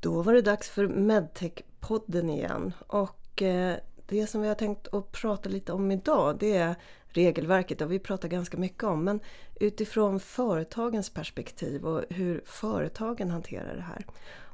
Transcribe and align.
Då 0.00 0.22
var 0.22 0.32
det 0.32 0.42
dags 0.42 0.68
för 0.68 0.88
Medtech-podden 0.88 2.30
igen. 2.30 2.72
Och 2.86 3.42
eh, 3.42 3.76
det 4.06 4.26
som 4.26 4.42
vi 4.42 4.48
har 4.48 4.54
tänkt 4.54 4.94
att 4.94 5.12
prata 5.12 5.48
lite 5.48 5.72
om 5.72 5.90
idag 5.90 6.36
det 6.38 6.56
är 6.56 6.74
regelverket. 7.08 7.78
Det 7.78 7.84
har 7.84 7.90
vi 7.90 7.98
pratat 7.98 8.30
ganska 8.30 8.56
mycket 8.56 8.84
om. 8.84 9.04
Men 9.04 9.20
utifrån 9.60 10.20
företagens 10.20 11.10
perspektiv 11.10 11.86
och 11.86 12.04
hur 12.10 12.42
företagen 12.44 13.30
hanterar 13.30 13.76
det 13.76 13.82
här. 13.82 14.06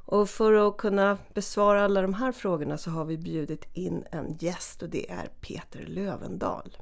Och 0.05 0.29
för 0.29 0.67
att 0.67 0.77
kunna 0.77 1.17
besvara 1.33 1.85
alla 1.85 2.01
de 2.01 2.13
här 2.13 2.31
frågorna 2.31 2.77
så 2.77 2.89
har 2.89 3.05
vi 3.05 3.17
bjudit 3.17 3.67
in 3.73 4.03
en 4.11 4.37
gäst 4.39 4.81
och 4.81 4.89
det 4.89 5.11
är 5.11 5.29
Peter 5.41 5.85
Lövendal. 5.87 6.77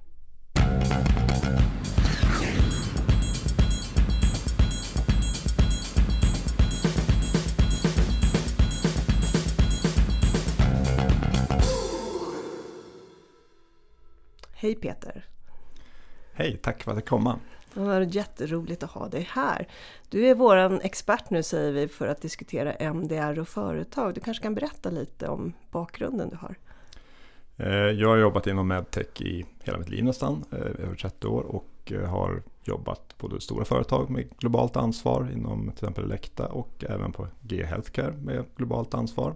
Hej 14.62 14.76
Peter! 14.76 15.26
Hej, 16.34 16.60
tack 16.62 16.84
för 16.84 16.92
att 16.92 16.98
jag 16.98 17.06
komma! 17.06 17.40
Det 17.74 17.80
var 17.80 18.02
jätteroligt 18.02 18.84
att 18.84 18.92
ha 18.92 19.08
dig 19.08 19.28
här. 19.32 19.68
Du 20.10 20.28
är 20.28 20.36
vår 20.36 20.86
expert 20.86 21.30
nu 21.30 21.44
säger 21.44 21.72
vi 21.72 21.88
för 21.88 22.08
att 22.08 22.22
diskutera 22.22 22.74
MDR 22.74 23.40
och 23.40 23.48
företag. 23.48 24.14
Du 24.14 24.22
kanske 24.22 24.44
kan 24.44 24.56
berätta 24.56 24.90
lite 24.90 25.28
om 25.28 25.54
bakgrunden 25.72 26.30
du 26.30 26.36
har? 26.36 26.56
Eh, 27.58 27.70
jag 27.70 28.10
har 28.10 28.18
jobbat 28.18 28.48
inom 28.48 28.68
medtech 28.68 29.22
i 29.22 29.46
hela 29.64 29.78
mitt 29.78 29.90
liv 29.90 30.04
nästan, 30.04 30.44
eh, 30.52 30.58
över 30.58 30.96
30 30.96 31.28
år 31.28 31.42
och 31.42 31.92
eh, 31.92 32.10
har 32.10 32.44
jobbat 32.64 33.18
på 33.18 33.40
stora 33.40 33.66
företag 33.66 34.10
med 34.10 34.38
globalt 34.38 34.78
ansvar 34.78 35.32
inom 35.34 35.62
till 35.62 35.72
exempel 35.72 36.04
Elekta 36.04 36.48
och 36.48 36.86
även 36.90 37.12
på 37.12 37.28
G 37.42 37.66
Healthcare 37.66 38.12
med 38.12 38.46
globalt 38.56 38.94
ansvar 38.94 39.36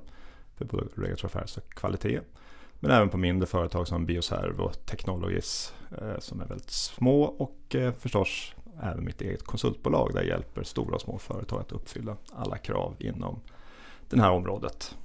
för 0.58 0.66
både 0.66 0.86
regulatory 0.96 1.28
affairs 1.28 1.58
och 1.58 1.74
kvalitet. 1.74 2.20
Men 2.80 2.92
även 2.92 3.10
på 3.10 3.18
mindre 3.18 3.48
företag 3.48 3.88
som 3.88 4.06
Bioserv 4.06 4.60
och 4.60 4.86
Technologies 4.86 5.74
eh, 6.02 6.20
som 6.20 6.42
är 6.42 6.46
väldigt 6.46 6.72
små 6.72 7.24
och 7.24 7.76
eh, 7.76 7.94
förstås 7.94 8.54
även 8.82 9.06
mitt 9.06 9.22
eget 9.22 9.44
konsultbolag 9.44 10.14
där 10.14 10.20
jag 10.20 10.28
hjälper 10.28 10.64
stora 10.64 10.96
och 10.96 11.02
små 11.02 11.18
företag 11.18 11.62
att 11.62 11.72
uppfylla 11.72 12.18
alla 12.34 12.58
krav 12.58 12.96
inom 13.00 13.40
det 14.10 14.22
här 14.22 14.32
området. 14.32 14.96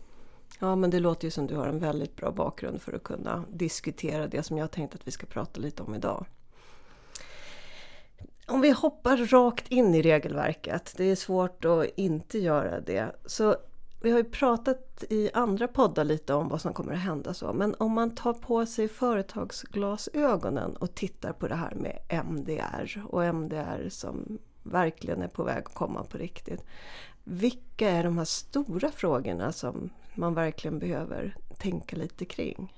Ja 0.59 0.77
men 0.77 0.91
det 0.91 1.01
låter 1.01 1.25
ju 1.25 1.31
som 1.31 1.47
du 1.47 1.57
har 1.57 1.67
en 1.67 1.79
väldigt 1.79 2.17
bra 2.17 2.33
bakgrund 2.33 2.83
för 2.83 2.93
att 2.93 3.03
kunna 3.03 3.45
diskutera 3.53 4.27
det 4.27 4.43
som 4.43 4.59
jag 4.59 4.71
tänkte 4.71 4.97
att 5.01 5.07
vi 5.07 5.11
ska 5.11 5.27
prata 5.27 5.61
lite 5.61 5.83
om 5.83 5.95
idag. 5.95 6.27
Om 8.47 8.61
vi 8.61 8.71
hoppar 8.71 9.17
rakt 9.17 9.69
in 9.69 9.95
i 9.95 10.03
regelverket, 10.03 10.95
det 10.97 11.05
är 11.05 11.17
svårt 11.17 11.65
att 11.65 11.87
inte 11.97 12.39
göra 12.39 12.81
det. 12.81 13.17
Så 13.27 13.57
vi 14.01 14.11
har 14.11 14.19
ju 14.19 14.25
pratat 14.25 15.05
i 15.09 15.31
andra 15.35 15.69
poddar 15.69 16.05
lite 16.05 16.35
om 16.35 16.49
vad 16.49 16.61
som 16.61 16.73
kommer 16.73 16.93
att 16.93 16.99
hända 16.99 17.35
så, 17.35 17.53
men 17.53 17.75
om 17.79 17.93
man 17.93 18.15
tar 18.15 18.33
på 18.33 18.67
sig 18.67 18.89
företagsglasögonen 18.89 20.77
och 20.77 20.95
tittar 20.95 21.33
på 21.33 21.49
det 21.49 21.55
här 21.55 21.75
med 21.75 21.99
MDR 22.09 23.05
och 23.09 23.25
MDR 23.25 23.89
som 23.89 24.39
verkligen 24.63 25.23
är 25.23 25.29
på 25.29 25.45
väg 25.45 25.59
att 25.67 25.75
komma 25.75 26.05
på 26.05 26.19
riktigt. 26.19 26.65
Vilka 27.25 27.91
är 27.91 28.05
de 28.05 28.19
här 28.19 28.25
stora 28.25 28.91
frågorna 28.91 29.53
som 29.53 29.91
man 30.15 30.35
verkligen 30.35 30.79
behöver 30.79 31.37
tänka 31.59 31.97
lite 31.97 32.25
kring? 32.25 32.73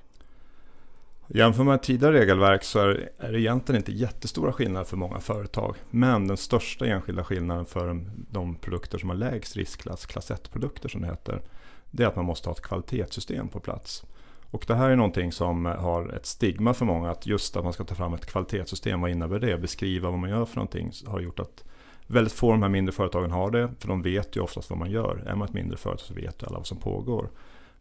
Jämför 1.28 1.64
med 1.64 1.82
tidigare 1.82 2.20
regelverk 2.20 2.64
så 2.64 2.78
är, 2.78 3.32
det 3.32 3.40
egentligen 3.40 3.80
inte 3.80 3.92
jättestora 3.92 4.52
skillnader 4.52 4.84
för 4.84 4.96
många 4.96 5.20
företag. 5.20 5.76
Men 5.90 6.28
den 6.28 6.36
största 6.36 6.86
enskilda 6.86 7.24
skillnaden 7.24 7.66
för 7.66 8.04
de 8.30 8.54
produkter 8.54 8.98
som 8.98 9.08
har 9.08 9.16
lägst 9.16 9.56
riskklass, 9.56 10.06
klass 10.06 10.30
1-produkter 10.30 10.88
som 10.88 11.00
det 11.00 11.06
heter, 11.06 11.42
det 11.90 12.02
är 12.02 12.06
att 12.06 12.16
man 12.16 12.24
måste 12.24 12.48
ha 12.48 12.54
ett 12.54 12.62
kvalitetssystem 12.62 13.48
på 13.48 13.60
plats. 13.60 14.04
Och 14.50 14.64
det 14.66 14.74
här 14.74 14.90
är 14.90 14.96
någonting 14.96 15.32
som 15.32 15.64
har 15.64 16.08
ett 16.08 16.26
stigma 16.26 16.74
för 16.74 16.84
många, 16.84 17.10
att 17.10 17.26
just 17.26 17.56
att 17.56 17.64
man 17.64 17.72
ska 17.72 17.84
ta 17.84 17.94
fram 17.94 18.14
ett 18.14 18.26
kvalitetssystem, 18.26 19.00
vad 19.00 19.10
innebär 19.10 19.38
det? 19.38 19.58
Beskriva 19.58 20.10
vad 20.10 20.18
man 20.18 20.30
gör 20.30 20.44
för 20.44 20.56
någonting 20.56 20.92
har 21.06 21.20
gjort 21.20 21.40
att 21.40 21.64
väldigt 22.06 22.32
få 22.32 22.46
av 22.46 22.52
de 22.52 22.62
här 22.62 22.68
mindre 22.68 22.92
företagen 22.92 23.30
har 23.30 23.50
det, 23.50 23.70
för 23.78 23.88
de 23.88 24.02
vet 24.02 24.36
ju 24.36 24.40
oftast 24.40 24.70
vad 24.70 24.78
man 24.78 24.90
gör. 24.90 25.24
Är 25.26 25.34
man 25.34 25.48
ett 25.48 25.54
mindre 25.54 25.76
företag 25.76 26.06
så 26.06 26.14
vet 26.14 26.42
ju 26.42 26.46
alla 26.46 26.58
vad 26.58 26.66
som 26.66 26.78
pågår. 26.78 27.30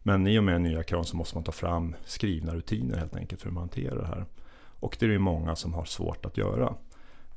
Men 0.02 0.26
i 0.26 0.38
och 0.38 0.44
med 0.44 0.60
nya 0.60 0.82
krav 0.82 1.02
så 1.02 1.16
måste 1.16 1.36
man 1.36 1.44
ta 1.44 1.52
fram 1.52 1.96
skrivna 2.04 2.54
rutiner 2.54 2.98
helt 2.98 3.16
enkelt 3.16 3.40
för 3.40 3.48
hur 3.48 3.54
man 3.54 3.62
hanterar 3.62 3.96
det 3.96 4.06
här. 4.06 4.24
Och 4.80 4.96
det 5.00 5.06
är 5.06 5.10
det 5.10 5.18
många 5.18 5.56
som 5.56 5.74
har 5.74 5.84
svårt 5.84 6.26
att 6.26 6.36
göra. 6.36 6.74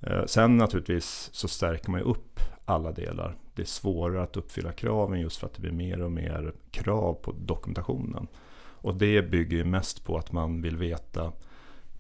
Eh, 0.02 0.26
sen 0.26 0.58
naturligtvis 0.58 1.30
så 1.34 1.48
stärker 1.48 1.92
man 1.92 2.00
ju 2.00 2.06
upp 2.06 2.40
alla 2.66 2.92
delar. 2.92 3.36
Det 3.56 3.62
är 3.62 3.66
svårare 3.66 4.24
att 4.24 4.38
uppfylla 4.38 4.72
kraven 4.72 5.20
just 5.20 5.38
för 5.38 5.48
att 5.48 5.54
det 5.54 5.62
blir 5.62 5.72
mer 5.72 6.02
och 6.02 6.12
mer 6.12 6.54
krav 6.72 7.14
på 7.14 7.32
dokumentationen. 7.32 8.28
Och 8.58 8.96
det 8.96 9.22
bygger 9.22 9.58
ju 9.58 9.64
mest 9.64 10.06
på 10.06 10.18
att 10.18 10.32
man 10.32 10.62
vill 10.62 10.78
veta 10.78 11.32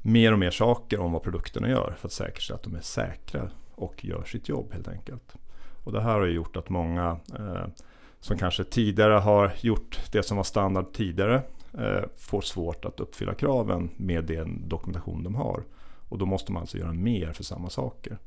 mer 0.02 0.34
och 0.34 0.40
mer 0.40 0.52
saker 0.52 1.00
om 1.00 1.12
vad 1.12 1.24
produkterna 1.24 1.70
gör 1.70 1.96
för 2.00 2.08
att 2.08 2.12
säkerställa 2.12 2.56
att 2.56 2.64
de 2.64 2.76
är 2.76 2.82
säkra 2.82 3.50
och 3.76 4.06
gör 4.06 4.24
sitt 4.24 4.50
jobb 4.50 4.74
helt 4.74 4.88
enkelt. 4.88 5.36
Och 5.84 5.92
det 5.92 6.02
här 6.02 6.20
har 6.20 6.26
gjort 6.26 6.56
att 6.56 6.70
många 6.70 7.20
eh, 7.40 7.66
som 8.26 8.38
kanske 8.38 8.64
tidigare 8.64 9.14
har 9.14 9.54
gjort 9.62 10.00
det 10.12 10.24
som 10.24 10.38
var 10.38 10.44
standard 10.44 10.94
tidigare 10.94 11.42
eh, 11.74 12.04
får 12.18 12.42
svårt 12.42 12.86
att 12.86 13.00
uppfylla 13.00 13.34
kraven 13.34 13.90
med 13.98 14.24
den 14.24 14.70
dokumentation 14.70 15.24
de 15.24 15.36
har. 15.36 15.64
Och 16.10 16.18
då 16.18 16.26
måste 16.26 16.52
man 16.52 16.62
alltså 16.62 16.78
göra 16.78 16.94
mer 16.94 17.34
för 17.34 17.44
samma 17.44 17.70
saker. 17.70 18.18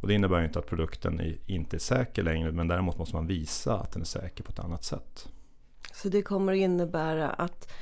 Och 0.00 0.08
det 0.08 0.14
innebär 0.14 0.44
inte 0.44 0.58
att 0.58 0.66
produkten 0.66 1.36
inte 1.46 1.76
är 1.76 1.78
säker 1.78 2.22
längre 2.22 2.52
men 2.52 2.68
däremot 2.68 2.98
måste 2.98 3.16
man 3.16 3.26
visa 3.26 3.74
att 3.74 3.92
den 3.92 4.02
är 4.02 4.06
säker 4.06 4.44
på 4.44 4.52
ett 4.52 4.58
annat 4.58 4.84
sätt. 4.84 5.28
Så 5.92 6.08
det 6.08 6.22
kommer 6.22 6.52
att 6.52 6.58
innebära 6.58 7.30
att 7.30 7.72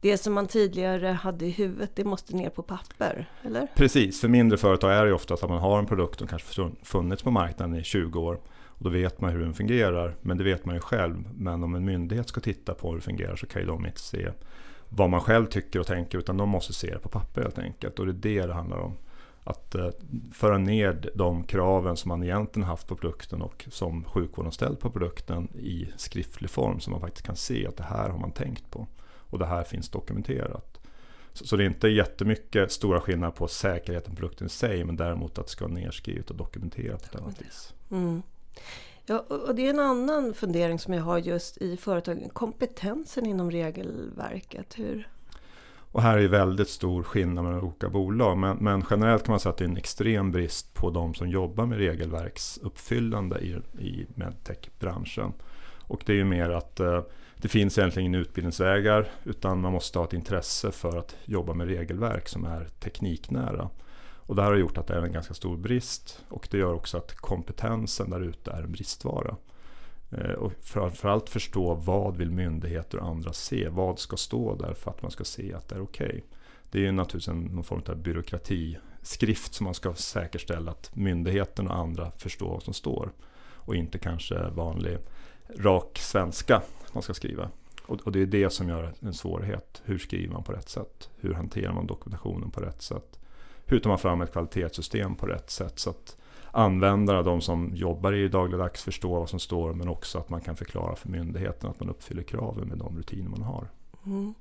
det 0.00 0.18
som 0.18 0.32
man 0.32 0.46
tidigare 0.46 1.08
hade 1.08 1.46
i 1.46 1.50
huvudet, 1.50 1.90
det 1.94 2.04
måste 2.04 2.36
ner 2.36 2.50
på 2.50 2.62
papper, 2.62 3.30
eller? 3.42 3.66
Precis, 3.74 4.20
för 4.20 4.28
mindre 4.28 4.58
företag 4.58 4.92
är 4.92 5.06
det 5.06 5.12
ofta 5.12 5.34
att 5.34 5.48
man 5.48 5.58
har 5.58 5.78
en 5.78 5.86
produkt 5.86 6.18
som 6.18 6.28
kanske 6.28 6.70
funnits 6.82 7.22
på 7.22 7.30
marknaden 7.30 7.76
i 7.76 7.84
20 7.84 8.20
år 8.20 8.40
och 8.82 8.90
då 8.90 8.98
vet 8.98 9.20
man 9.20 9.32
hur 9.32 9.40
den 9.40 9.54
fungerar, 9.54 10.16
men 10.20 10.38
det 10.38 10.44
vet 10.44 10.64
man 10.64 10.74
ju 10.74 10.80
själv. 10.80 11.24
Men 11.34 11.64
om 11.64 11.74
en 11.74 11.84
myndighet 11.84 12.28
ska 12.28 12.40
titta 12.40 12.74
på 12.74 12.88
hur 12.88 12.96
det 12.96 13.02
fungerar 13.02 13.36
så 13.36 13.46
kan 13.46 13.62
ju 13.62 13.68
de 13.68 13.86
inte 13.86 14.00
se 14.00 14.30
vad 14.88 15.10
man 15.10 15.20
själv 15.20 15.46
tycker 15.46 15.80
och 15.80 15.86
tänker, 15.86 16.18
utan 16.18 16.36
de 16.36 16.48
måste 16.48 16.72
se 16.72 16.90
det 16.90 16.98
på 16.98 17.08
papper 17.08 17.42
helt 17.42 17.58
enkelt. 17.58 17.98
Och 17.98 18.06
det 18.06 18.12
är 18.12 18.40
det 18.40 18.46
det 18.46 18.54
handlar 18.54 18.78
om. 18.78 18.96
Att 19.44 19.74
eh, 19.74 19.88
föra 20.32 20.58
ner 20.58 21.10
de 21.14 21.44
kraven 21.44 21.96
som 21.96 22.08
man 22.08 22.22
egentligen 22.22 22.68
haft 22.68 22.88
på 22.88 22.96
produkten 22.96 23.42
och 23.42 23.64
som 23.70 24.04
sjukvården 24.04 24.52
ställt 24.52 24.80
på 24.80 24.90
produkten 24.90 25.48
i 25.48 25.88
skriftlig 25.96 26.50
form 26.50 26.80
så 26.80 26.90
man 26.90 27.00
faktiskt 27.00 27.26
kan 27.26 27.36
se 27.36 27.66
att 27.66 27.76
det 27.76 27.84
här 27.84 28.08
har 28.08 28.18
man 28.18 28.32
tänkt 28.32 28.70
på. 28.70 28.86
Och 29.04 29.38
det 29.38 29.46
här 29.46 29.64
finns 29.64 29.88
dokumenterat. 29.88 30.80
Så, 31.32 31.46
så 31.46 31.56
det 31.56 31.64
är 31.64 31.66
inte 31.66 31.88
jättemycket 31.88 32.72
stora 32.72 33.00
skillnader 33.00 33.32
på 33.32 33.48
säkerheten 33.48 34.10
på 34.10 34.16
produkten 34.16 34.46
i 34.46 34.50
sig 34.50 34.84
men 34.84 34.96
däremot 34.96 35.38
att 35.38 35.46
det 35.46 35.52
ska 35.52 35.64
vara 35.64 35.74
nedskrivet 35.74 36.30
och 36.30 36.36
dokumenterat 36.36 37.10
på 37.10 37.16
ett 37.18 37.22
annat 37.22 37.42
vis. 37.42 37.74
Mm. 37.90 38.22
Ja, 39.06 39.18
och 39.18 39.54
det 39.54 39.66
är 39.66 39.70
en 39.70 39.78
annan 39.78 40.34
fundering 40.34 40.78
som 40.78 40.94
jag 40.94 41.02
har 41.02 41.18
just 41.18 41.56
i 41.56 41.76
företagen. 41.76 42.28
Kompetensen 42.32 43.26
inom 43.26 43.50
regelverket. 43.50 44.78
Hur? 44.78 45.08
Och 45.92 46.02
här 46.02 46.18
är 46.18 46.28
väldigt 46.28 46.68
stor 46.68 47.02
skillnad 47.02 47.44
mellan 47.44 47.60
olika 47.60 47.88
bolag. 47.88 48.38
Men, 48.38 48.56
men, 48.56 48.84
generellt 48.90 49.24
kan 49.24 49.32
man 49.32 49.40
säga 49.40 49.50
att 49.50 49.58
det 49.58 49.64
är 49.64 49.68
en 49.68 49.76
extrem 49.76 50.32
brist 50.32 50.74
på 50.74 50.90
de 50.90 51.14
som 51.14 51.28
jobbar 51.28 51.66
med 51.66 51.78
regelverksuppfyllande 51.78 53.38
i, 53.38 53.56
i 53.78 54.06
medtech-branschen. 54.14 55.32
Och 55.86 56.02
det 56.06 56.12
är 56.12 56.16
ju 56.16 56.24
mer 56.24 56.50
att 56.50 56.80
eh, 56.80 57.00
det 57.36 57.48
finns 57.48 57.78
egentligen 57.78 58.06
inga 58.06 58.18
utbildningsvägar 58.18 59.08
utan 59.24 59.60
man 59.60 59.72
måste 59.72 59.98
ha 59.98 60.06
ett 60.06 60.12
intresse 60.12 60.70
för 60.70 60.98
att 60.98 61.16
jobba 61.24 61.54
med 61.54 61.66
regelverk 61.66 62.28
som 62.28 62.44
är 62.44 62.68
tekniknära. 62.80 63.68
Och 64.32 64.36
det 64.36 64.42
här 64.42 64.50
har 64.50 64.58
gjort 64.58 64.78
att 64.78 64.86
det 64.86 64.94
är 64.94 65.02
en 65.02 65.12
ganska 65.12 65.34
stor 65.34 65.56
brist 65.56 66.24
och 66.28 66.48
det 66.50 66.58
gör 66.58 66.74
också 66.74 66.96
att 66.96 67.14
kompetensen 67.14 68.10
där 68.10 68.20
ute 68.20 68.50
är 68.50 68.62
en 68.62 68.72
bristvara. 68.72 69.36
Eh, 70.10 70.30
och 70.30 70.52
framförallt 70.62 71.28
förstå 71.28 71.74
vad 71.74 72.16
vill 72.16 72.30
myndigheter 72.30 72.98
och 72.98 73.08
andra 73.08 73.32
se? 73.32 73.68
Vad 73.68 73.98
ska 73.98 74.16
stå 74.16 74.54
där 74.54 74.74
för 74.74 74.90
att 74.90 75.02
man 75.02 75.10
ska 75.10 75.24
se 75.24 75.54
att 75.54 75.68
det 75.68 75.74
är 75.74 75.82
okej? 75.82 76.06
Okay? 76.06 76.20
Det 76.70 76.78
är 76.78 76.82
ju 76.82 76.92
naturligtvis 76.92 77.28
en, 77.28 77.40
någon 77.40 77.64
form 77.64 77.82
av 77.88 77.96
byråkratiskrift 77.96 79.54
som 79.54 79.64
man 79.64 79.74
ska 79.74 79.94
säkerställa 79.94 80.70
att 80.70 80.96
myndigheten 80.96 81.68
och 81.68 81.76
andra 81.76 82.10
förstår 82.10 82.48
vad 82.48 82.62
som 82.62 82.74
står. 82.74 83.12
Och 83.54 83.74
inte 83.74 83.98
kanske 83.98 84.48
vanlig 84.48 84.98
rak 85.58 85.98
svenska 85.98 86.62
man 86.92 87.02
ska 87.02 87.14
skriva. 87.14 87.50
Och, 87.86 88.00
och 88.00 88.12
det 88.12 88.22
är 88.22 88.26
det 88.26 88.50
som 88.50 88.68
gör 88.68 88.92
en 89.00 89.14
svårighet. 89.14 89.82
Hur 89.84 89.98
skriver 89.98 90.32
man 90.32 90.44
på 90.44 90.52
rätt 90.52 90.68
sätt? 90.68 91.10
Hur 91.16 91.34
hanterar 91.34 91.72
man 91.72 91.86
dokumentationen 91.86 92.50
på 92.50 92.60
rätt 92.60 92.82
sätt? 92.82 93.18
Hur 93.72 93.78
tar 93.78 93.90
man 93.90 93.98
fram 93.98 94.20
ett 94.20 94.32
kvalitetssystem 94.32 95.14
på 95.14 95.26
rätt 95.26 95.50
sätt 95.50 95.78
så 95.78 95.90
att 95.90 96.16
användare, 96.50 97.22
de 97.22 97.40
som 97.40 97.70
jobbar 97.74 98.12
i 98.12 98.28
dagligdags 98.28 98.82
förstår 98.82 99.18
vad 99.18 99.30
som 99.30 99.38
står 99.38 99.72
men 99.72 99.88
också 99.88 100.18
att 100.18 100.28
man 100.28 100.40
kan 100.40 100.56
förklara 100.56 100.96
för 100.96 101.08
myndigheten 101.08 101.70
att 101.70 101.80
man 101.80 101.90
uppfyller 101.90 102.22
kraven 102.22 102.68
med 102.68 102.78
de 102.78 102.98
rutiner 102.98 103.30
man 103.30 103.42
har. 103.42 103.68
Mm. 104.06 104.34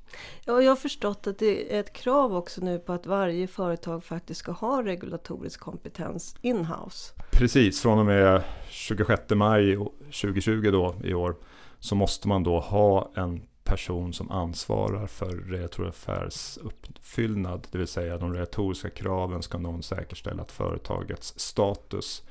Ja, 0.46 0.62
jag 0.62 0.72
har 0.72 0.76
förstått 0.76 1.28
att 1.28 1.40
det 1.40 1.76
är 1.76 1.80
ett 1.80 1.94
krav 1.94 2.36
också 2.36 2.62
nu 2.62 2.80
på 2.80 2.94
att 2.94 3.06
varje 3.06 3.48
företag 3.48 4.04
faktiskt 4.04 4.40
ska 4.40 4.52
ha 4.52 4.84
regulatorisk 4.84 5.60
kompetens 5.60 6.36
in-house. 6.42 7.14
Precis, 7.32 7.82
från 7.82 8.00
och 8.00 8.06
med 8.06 8.44
26 8.70 9.24
maj 9.30 9.76
2020 9.76 10.72
då, 10.72 10.96
i 11.04 11.14
år 11.14 11.36
så 11.80 11.96
måste 11.96 12.28
man 12.28 12.44
då 12.44 12.60
ha 12.60 13.12
en 13.16 13.42
person 13.72 14.14
som 14.14 14.32
ansvarar 14.32 15.08
för 15.08 15.52
reaktoraffärs 15.52 16.58
uppfyllnad. 16.58 17.68
Det 17.72 17.78
vill 17.78 17.88
säga 17.88 18.18
de 18.18 18.34
retoriska 18.34 18.90
kraven 18.90 19.42
ska 19.42 19.58
någon 19.58 19.84
säkerställa 19.84 20.42
att 20.42 20.52
företagets 20.52 21.40
status 21.40 22.24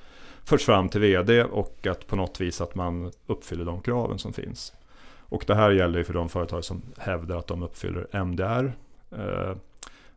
förs 0.44 0.64
fram 0.64 0.88
till 0.88 1.00
vd 1.00 1.44
och 1.44 1.86
att 1.86 2.06
på 2.06 2.16
något 2.16 2.40
vis 2.40 2.60
att 2.60 2.74
man 2.74 3.12
uppfyller 3.26 3.64
de 3.64 3.80
kraven 3.80 4.18
som 4.18 4.32
finns. 4.32 4.72
Och 5.18 5.44
det 5.46 5.54
här 5.54 5.70
gäller 5.70 5.98
ju 5.98 6.04
för 6.04 6.14
de 6.14 6.28
företag 6.28 6.64
som 6.64 6.82
hävdar 6.98 7.36
att 7.36 7.46
de 7.46 7.62
uppfyller 7.62 8.06
MDR. 8.12 8.72
Eh, 9.10 9.54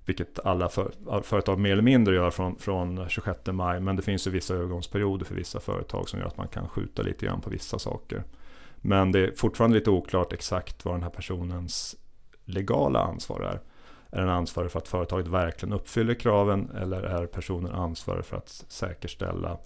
vilket 0.06 0.40
alla 0.40 0.70
för, 0.70 1.22
företag 1.22 1.60
mer 1.60 1.72
eller 1.72 1.82
mindre 1.82 2.16
gör 2.16 2.32
från, 2.32 2.56
från 2.56 3.10
26 3.10 3.40
maj. 3.46 3.80
Men 3.80 3.96
det 3.96 4.02
finns 4.02 4.28
ju 4.28 4.32
vissa 4.32 4.54
övergångsperioder 4.54 5.26
för 5.26 5.36
vissa 5.36 5.60
företag 5.60 6.10
som 6.10 6.20
gör 6.20 6.28
att 6.28 6.38
man 6.38 6.48
kan 6.48 6.68
skjuta 6.68 7.02
lite 7.02 7.26
grann 7.26 7.42
på 7.42 7.50
vissa 7.50 7.80
saker. 7.80 8.24
Men 8.86 9.12
det 9.12 9.20
är 9.20 9.32
fortfarande 9.32 9.78
lite 9.78 9.90
oklart 9.90 10.34
exakt 10.34 10.86
vad 10.86 10.94
den 10.94 11.04
här 11.04 11.10
personens 11.10 11.96
legala 12.46 13.00
ansvar 13.00 13.42
är. 13.42 13.62
Är 14.18 14.22
den 14.22 14.30
ansvarig 14.30 14.72
för 14.72 14.80
att 14.80 14.88
företaget 14.88 15.28
verkligen 15.28 15.74
uppfyller 15.74 16.14
kraven 16.14 16.72
eller 16.82 17.02
är 17.02 17.26
personen 17.26 17.72
ansvarig 17.72 18.26
för 18.26 18.38
att 18.38 18.66
säkerställa 18.68 19.58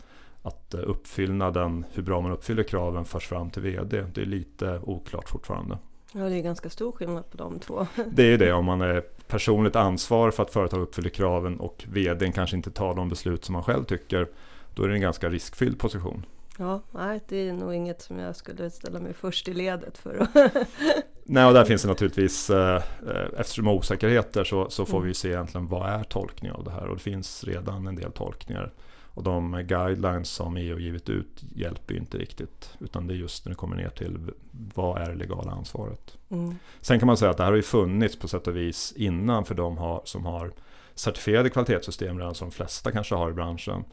att 0.41 0.73
eh, 0.73 0.79
uppfyllnaden, 0.83 1.85
hur 1.93 2.03
bra 2.03 2.21
man 2.21 2.31
uppfyller 2.31 2.63
kraven, 2.63 3.05
förs 3.05 3.27
fram 3.27 3.49
till 3.49 3.61
VD. 3.61 4.05
Det 4.13 4.21
är 4.21 4.25
lite 4.25 4.79
oklart 4.83 5.29
fortfarande. 5.29 5.77
Ja, 6.11 6.21
det 6.21 6.35
är 6.35 6.41
ganska 6.41 6.69
stor 6.69 6.91
skillnad 6.91 7.31
på 7.31 7.37
de 7.37 7.59
två. 7.59 7.87
Det 8.11 8.23
är 8.23 8.37
det, 8.37 8.53
om 8.53 8.65
man 8.65 8.81
är 8.81 9.01
personligt 9.27 9.75
ansvar 9.75 10.31
för 10.31 10.43
att 10.43 10.51
företag 10.51 10.81
uppfyller 10.81 11.09
kraven 11.09 11.59
och 11.59 11.85
VDn 11.87 12.31
kanske 12.31 12.55
inte 12.55 12.71
tar 12.71 12.95
de 12.95 13.09
beslut 13.09 13.45
som 13.45 13.53
man 13.53 13.63
själv 13.63 13.83
tycker, 13.83 14.27
då 14.73 14.83
är 14.83 14.87
det 14.87 14.95
en 14.95 15.01
ganska 15.01 15.29
riskfylld 15.29 15.79
position. 15.79 16.25
Ja, 16.57 16.81
nej, 16.91 17.21
det 17.27 17.49
är 17.49 17.53
nog 17.53 17.73
inget 17.73 18.01
som 18.01 18.19
jag 18.19 18.35
skulle 18.35 18.69
ställa 18.69 18.99
mig 18.99 19.13
först 19.13 19.47
i 19.47 19.53
ledet 19.53 19.97
för. 19.97 20.27
nej, 21.23 21.45
och 21.45 21.53
där 21.53 21.65
finns 21.65 21.81
det 21.81 21.87
naturligtvis, 21.87 22.49
eh, 22.49 22.75
eh, 23.07 23.39
eftersom 23.39 23.67
osäkerheter 23.67 24.43
så, 24.43 24.69
så 24.69 24.85
får 24.85 25.01
vi 25.01 25.13
se 25.13 25.27
egentligen 25.27 25.67
vad 25.67 25.89
är 25.89 26.03
tolkning 26.03 26.51
av 26.51 26.63
det 26.63 26.71
här 26.71 26.87
och 26.87 26.95
det 26.95 27.01
finns 27.01 27.43
redan 27.43 27.87
en 27.87 27.95
del 27.95 28.11
tolkningar. 28.11 28.73
Och 29.17 29.23
de 29.23 29.63
guidelines 29.67 30.29
som 30.29 30.57
EU 30.57 30.79
givit 30.79 31.09
ut 31.09 31.43
hjälper 31.55 31.93
ju 31.93 31.99
inte 31.99 32.17
riktigt. 32.17 32.69
Utan 32.79 33.07
det 33.07 33.13
är 33.13 33.15
just 33.15 33.45
när 33.45 33.49
det 33.49 33.55
kommer 33.55 33.75
ner 33.75 33.89
till 33.89 34.17
vad 34.51 35.01
är 35.01 35.09
det 35.09 35.15
legala 35.15 35.51
ansvaret. 35.51 36.17
Mm. 36.29 36.55
Sen 36.81 36.99
kan 36.99 37.07
man 37.07 37.17
säga 37.17 37.31
att 37.31 37.37
det 37.37 37.43
här 37.43 37.51
har 37.51 37.55
ju 37.55 37.63
funnits 37.63 38.19
på 38.19 38.27
sätt 38.27 38.47
och 38.47 38.55
vis 38.55 38.93
innan 38.95 39.45
för 39.45 39.55
de 39.55 39.77
har, 39.77 40.01
som 40.05 40.25
har 40.25 40.51
certifierade 40.95 41.49
kvalitetssystem 41.49 42.19
redan 42.19 42.35
som 42.35 42.49
de 42.49 42.55
flesta 42.55 42.91
kanske 42.91 43.15
har 43.15 43.29
i 43.29 43.33
branschen. 43.33 43.83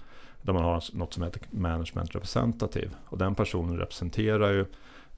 Där 0.44 0.52
man 0.52 0.64
har 0.64 0.84
något 0.92 1.14
som 1.14 1.22
heter 1.22 1.42
management 1.50 2.14
representative. 2.14 2.90
Och 3.04 3.18
den 3.18 3.34
personen 3.34 3.78
representerar 3.78 4.52
ju 4.52 4.60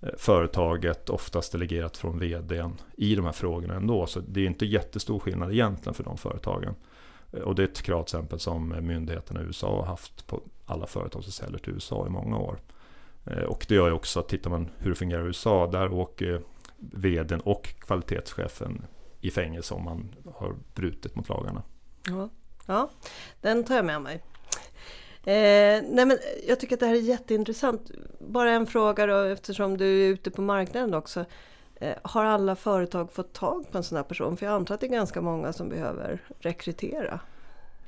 eh, 0.01 0.09
företaget, 0.17 1.11
oftast 1.11 1.53
delegerat 1.53 1.97
från 1.97 2.19
vdn, 2.19 2.73
i 2.97 3.15
de 3.15 3.25
här 3.25 3.33
frågorna 3.33 3.75
ändå. 3.75 4.07
Så 4.07 4.21
det 4.21 4.41
är 4.41 4.47
inte 4.47 4.67
jättestor 4.67 5.19
skillnad 5.19 5.53
egentligen 5.53 5.95
för 5.95 6.05
de 6.05 6.17
företagen. 6.17 6.75
Eh, 7.33 7.41
och 7.41 7.55
det 7.55 7.63
är 7.63 7.69
ett 7.69 7.83
krav 7.83 8.03
till 8.03 8.17
exempel 8.17 8.39
som 8.39 8.69
myndigheterna 8.69 9.41
i 9.41 9.45
USA 9.45 9.77
har 9.77 9.87
haft 9.87 10.27
på 10.27 10.41
alla 10.67 10.87
företag 10.87 11.23
som 11.23 11.33
säljer 11.33 11.59
till 11.59 11.73
USA 11.73 12.07
i 12.07 12.11
många 12.11 12.39
år. 12.39 12.61
Eh, 13.25 13.43
och 13.43 13.67
det 13.69 13.75
gör 13.75 13.87
ju 13.87 13.93
också 13.93 14.21
att 14.21 14.29
tittar 14.29 14.51
man 14.51 14.71
hur 14.79 14.91
det 14.91 14.97
fungerar 14.97 15.23
i 15.23 15.27
USA, 15.27 15.67
där 15.67 15.93
åker 15.93 16.43
vdn 16.77 17.41
och 17.41 17.75
kvalitetschefen 17.79 18.87
i 19.21 19.31
fängelse 19.31 19.75
om 19.75 19.85
man 19.85 20.15
har 20.35 20.55
brutit 20.75 21.17
mot 21.17 21.29
lagarna. 21.29 21.63
Ja, 22.07 22.29
ja 22.67 22.91
den 23.41 23.65
tar 23.65 23.77
jag 23.77 23.85
med 23.85 24.03
mig. 24.03 24.23
Eh, 25.27 25.83
nej 25.89 26.07
men 26.07 26.19
jag 26.49 26.61
tycker 26.61 26.77
att 26.77 26.81
det 26.81 26.87
här 26.87 26.95
är 26.95 27.01
jätteintressant. 27.01 27.91
Bara 28.19 28.51
en 28.51 28.67
fråga 28.67 29.07
då, 29.07 29.21
eftersom 29.21 29.77
du 29.77 30.05
är 30.05 30.09
ute 30.09 30.31
på 30.31 30.43
marknaden 30.43 30.95
också. 30.95 31.25
Eh, 31.81 31.95
har 32.03 32.25
alla 32.25 32.57
företag 32.57 33.13
fått 33.13 33.33
tag 33.33 33.73
på 33.73 33.79
en 33.79 33.85
sån 33.85 33.97
här 33.97 34.05
person? 34.05 34.37
För 34.37 34.47
jag 34.47 34.55
antar 34.55 34.75
att 34.75 34.81
det 34.81 34.87
är 34.87 34.91
ganska 34.91 35.21
många 35.21 35.53
som 35.53 35.69
behöver 35.69 36.23
rekrytera. 36.41 37.21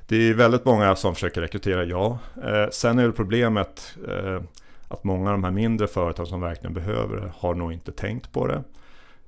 Det 0.07 0.17
är 0.17 0.35
väldigt 0.35 0.65
många 0.65 0.97
som 0.97 1.15
försöker 1.15 1.41
rekrytera, 1.41 1.85
ja. 1.85 2.19
Eh, 2.37 2.71
sen 2.71 2.99
är 2.99 3.03
väl 3.03 3.13
problemet 3.13 3.97
eh, 4.09 4.43
att 4.89 5.05
många 5.05 5.31
av 5.31 5.33
de 5.33 5.45
här 5.45 5.51
mindre 5.51 5.87
företag 5.87 6.29
som 6.29 6.41
verkligen 6.41 6.75
behöver 6.75 7.17
det 7.17 7.33
har 7.37 7.55
nog 7.55 7.73
inte 7.73 7.93
tänkt 7.93 8.33
på 8.33 8.47
det. 8.47 8.63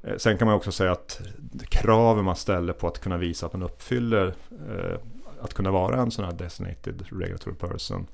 Eh, 0.03 0.17
sen 0.17 0.39
kan 0.39 0.47
man 0.47 0.57
också 0.57 0.73
säga 0.73 0.93
att 0.93 1.21
kraven 1.69 2.25
man 2.25 2.37
ställer 2.37 2.73
på 2.73 2.87
att 2.87 2.99
kunna 2.99 3.17
visa 3.17 3.47
att 3.47 3.53
man 3.53 3.63
uppfyller 3.63 4.35
eh, 4.51 4.99
att 5.43 5.55
kunna 5.55 5.71
vara 5.71 6.01
en 6.01 6.11
sån 6.11 6.25
här 6.25 6.33
designated 6.33 7.03
regulatory 7.11 7.55
person 7.57 8.07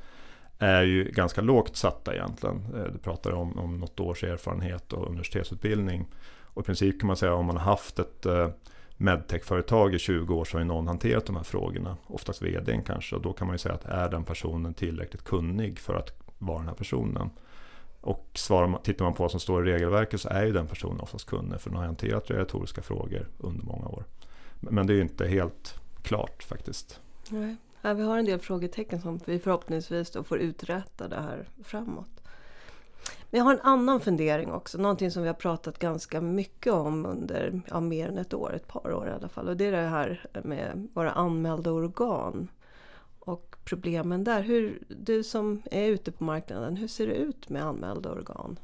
är 0.58 0.82
ju 0.82 1.04
ganska 1.04 1.40
lågt 1.40 1.76
satta 1.76 2.14
egentligen. 2.14 2.66
Eh, 2.74 2.92
du 2.92 2.98
pratar 2.98 3.32
om, 3.32 3.58
om 3.58 3.78
något 3.78 4.00
års 4.00 4.24
erfarenhet 4.24 4.92
och 4.92 5.08
universitetsutbildning. 5.08 6.06
Och 6.42 6.62
i 6.62 6.66
princip 6.66 7.00
kan 7.00 7.06
man 7.06 7.16
säga 7.16 7.34
om 7.34 7.46
man 7.46 7.56
har 7.56 7.64
haft 7.64 7.98
ett 7.98 8.26
eh, 8.26 8.48
medtech-företag 8.96 9.94
i 9.94 9.98
20 9.98 10.34
år 10.34 10.44
så 10.44 10.56
har 10.56 10.60
ju 10.60 10.66
någon 10.66 10.88
hanterat 10.88 11.26
de 11.26 11.36
här 11.36 11.42
frågorna. 11.42 11.96
Oftast 12.06 12.42
vdn 12.42 12.82
kanske. 12.82 13.16
Och 13.16 13.22
då 13.22 13.32
kan 13.32 13.46
man 13.46 13.54
ju 13.54 13.58
säga 13.58 13.74
att 13.74 13.84
är 13.84 14.08
den 14.08 14.24
personen 14.24 14.74
tillräckligt 14.74 15.24
kunnig 15.24 15.78
för 15.78 15.94
att 15.94 16.22
vara 16.38 16.58
den 16.58 16.68
här 16.68 16.74
personen? 16.74 17.30
Och 18.00 18.30
svarar, 18.34 18.78
tittar 18.78 19.04
man 19.04 19.14
på 19.14 19.22
vad 19.22 19.30
som 19.30 19.40
står 19.40 19.68
i 19.68 19.72
regelverket 19.72 20.20
så 20.20 20.28
är 20.28 20.46
ju 20.46 20.52
den 20.52 20.66
personen 20.66 21.00
oftast 21.00 21.26
kunnig 21.26 21.60
för 21.60 21.70
den 21.70 21.78
har 21.78 21.86
hanterat 21.86 22.30
regulatoriska 22.30 22.82
frågor 22.82 23.28
under 23.38 23.64
många 23.64 23.86
år. 23.86 24.04
Men 24.60 24.86
det 24.86 24.92
är 24.92 24.94
ju 24.94 25.02
inte 25.02 25.28
helt 25.28 25.80
klart 26.02 26.42
faktiskt. 26.42 27.00
Nej. 27.30 27.56
Ja, 27.82 27.94
vi 27.94 28.02
har 28.02 28.18
en 28.18 28.24
del 28.24 28.38
frågetecken 28.38 29.00
som 29.00 29.20
vi 29.24 29.38
förhoppningsvis 29.38 30.10
då 30.10 30.22
får 30.22 30.38
uträtta 30.38 31.08
det 31.08 31.20
här 31.20 31.48
framåt. 31.64 32.16
Men 33.30 33.38
jag 33.38 33.44
har 33.44 33.54
en 33.54 33.60
annan 33.60 34.00
fundering 34.00 34.52
också, 34.52 34.78
någonting 34.78 35.10
som 35.10 35.22
vi 35.22 35.28
har 35.28 35.34
pratat 35.34 35.78
ganska 35.78 36.20
mycket 36.20 36.72
om 36.72 37.06
under 37.06 37.60
ja, 37.70 37.80
mer 37.80 38.08
än 38.08 38.18
ett 38.18 38.34
år, 38.34 38.54
ett 38.54 38.68
par 38.68 38.92
år 38.92 39.08
i 39.08 39.10
alla 39.10 39.28
fall. 39.28 39.48
Och 39.48 39.56
det 39.56 39.66
är 39.66 39.72
det 39.72 39.88
här 39.88 40.26
med 40.44 40.88
våra 40.94 41.10
anmälda 41.10 41.72
organ 41.72 42.48
och 43.18 43.56
problemen 43.64 44.24
där. 44.24 44.42
Hur, 44.42 44.82
du 44.88 45.22
som 45.22 45.62
är 45.70 45.86
ute 45.86 46.12
på 46.12 46.24
marknaden, 46.24 46.76
hur 46.76 46.88
ser 46.88 47.06
det 47.06 47.14
ut 47.14 47.48
med 47.48 47.62
anmälda 47.62 48.12
organ? 48.12 48.58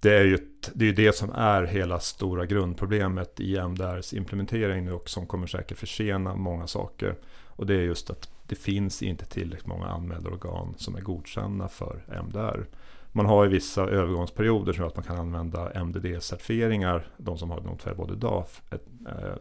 Det 0.00 0.14
är 0.14 0.24
ju 0.24 0.38
det, 0.74 0.88
är 0.88 0.92
det 0.92 1.16
som 1.16 1.30
är 1.30 1.62
hela 1.62 2.00
stora 2.00 2.46
grundproblemet 2.46 3.40
i 3.40 3.56
MDRs 3.58 4.14
implementering 4.14 4.84
nu 4.84 4.92
och 4.92 5.08
som 5.08 5.26
kommer 5.26 5.46
säkert 5.46 5.78
försena 5.78 6.34
många 6.34 6.66
saker. 6.66 7.16
Och 7.56 7.66
det 7.66 7.74
är 7.74 7.82
just 7.82 8.10
att 8.10 8.30
det 8.46 8.54
finns 8.54 9.02
inte 9.02 9.24
tillräckligt 9.24 9.66
många 9.66 9.86
anmälda 9.86 10.30
organ 10.30 10.74
som 10.76 10.96
är 10.96 11.00
godkända 11.00 11.68
för 11.68 12.04
MDR. 12.08 12.66
Man 13.12 13.26
har 13.26 13.44
ju 13.44 13.50
vissa 13.50 13.82
övergångsperioder 13.82 14.72
som 14.72 14.82
gör 14.82 14.88
att 14.88 14.96
man 14.96 15.04
kan 15.04 15.16
använda 15.16 15.72
MDD-certifieringar, 15.72 17.06
de 17.16 17.38
som 17.38 17.50
har 17.50 17.60
Notfab 17.60 18.10
idag, 18.10 18.44
eh, 18.70 18.78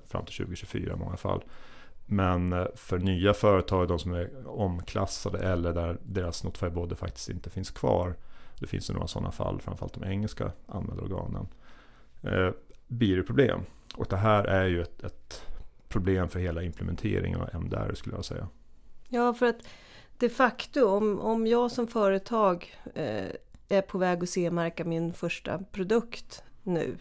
fram 0.06 0.26
till 0.26 0.36
2024 0.36 0.94
i 0.94 0.96
många 0.96 1.18
fall. 1.18 1.44
Men 2.06 2.54
eh, 2.54 2.66
för 2.76 3.00
nya 3.00 3.34
företag, 3.34 3.88
de 3.88 4.00
som 4.00 4.14
är 4.14 4.48
omklassade 4.48 5.40
eller 5.40 5.74
där 5.74 5.98
deras 6.04 6.44
Notfab 6.44 6.98
faktiskt 6.98 7.30
inte 7.30 7.50
finns 7.50 7.72
kvar, 7.72 8.16
det 8.60 8.68
finns 8.68 8.90
ju 8.90 8.94
några 8.94 9.08
sådana 9.08 9.32
fall, 9.32 9.62
framförallt 9.62 9.94
de 9.94 10.04
engelska 10.04 10.52
användarorganen, 10.68 11.48
eh, 12.22 12.50
blir 12.88 13.18
det 13.18 13.24
problem. 13.24 13.62
Och 13.96 14.06
det 14.10 14.18
här 14.18 14.44
är 14.44 14.66
ju 14.66 14.82
ett, 14.82 15.04
ett 15.04 15.46
problem 15.94 16.30
för 16.30 16.40
hela 16.40 16.64
implementeringen 16.64 17.42
av 17.42 17.50
MDR 17.54 17.94
skulle 17.94 18.16
jag 18.16 18.26
säga. 18.26 18.48
Ja, 19.10 19.34
för 19.34 19.46
att 19.46 19.68
de 20.18 20.30
facto 20.30 20.86
om, 20.86 21.20
om 21.20 21.48
jag 21.48 21.72
som 21.72 21.88
företag 21.88 22.76
eh, 22.96 23.26
är 23.70 23.82
på 23.82 23.98
väg 23.98 24.24
att 24.24 24.30
CE-märka 24.30 24.86
min 24.86 25.14
första 25.14 25.58
produkt 25.72 26.44
nu. 26.64 26.98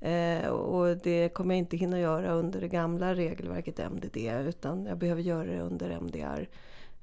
Eh, 0.00 0.48
och 0.48 0.96
det 0.96 1.28
kommer 1.28 1.54
jag 1.54 1.58
inte 1.58 1.76
hinna 1.76 2.00
göra 2.00 2.32
under 2.32 2.60
det 2.60 2.68
gamla 2.68 3.14
regelverket 3.14 3.78
MDD 3.78 4.16
utan 4.48 4.86
jag 4.86 4.98
behöver 4.98 5.22
göra 5.22 5.44
det 5.44 5.60
under 5.60 5.90
MDR. 5.90 6.48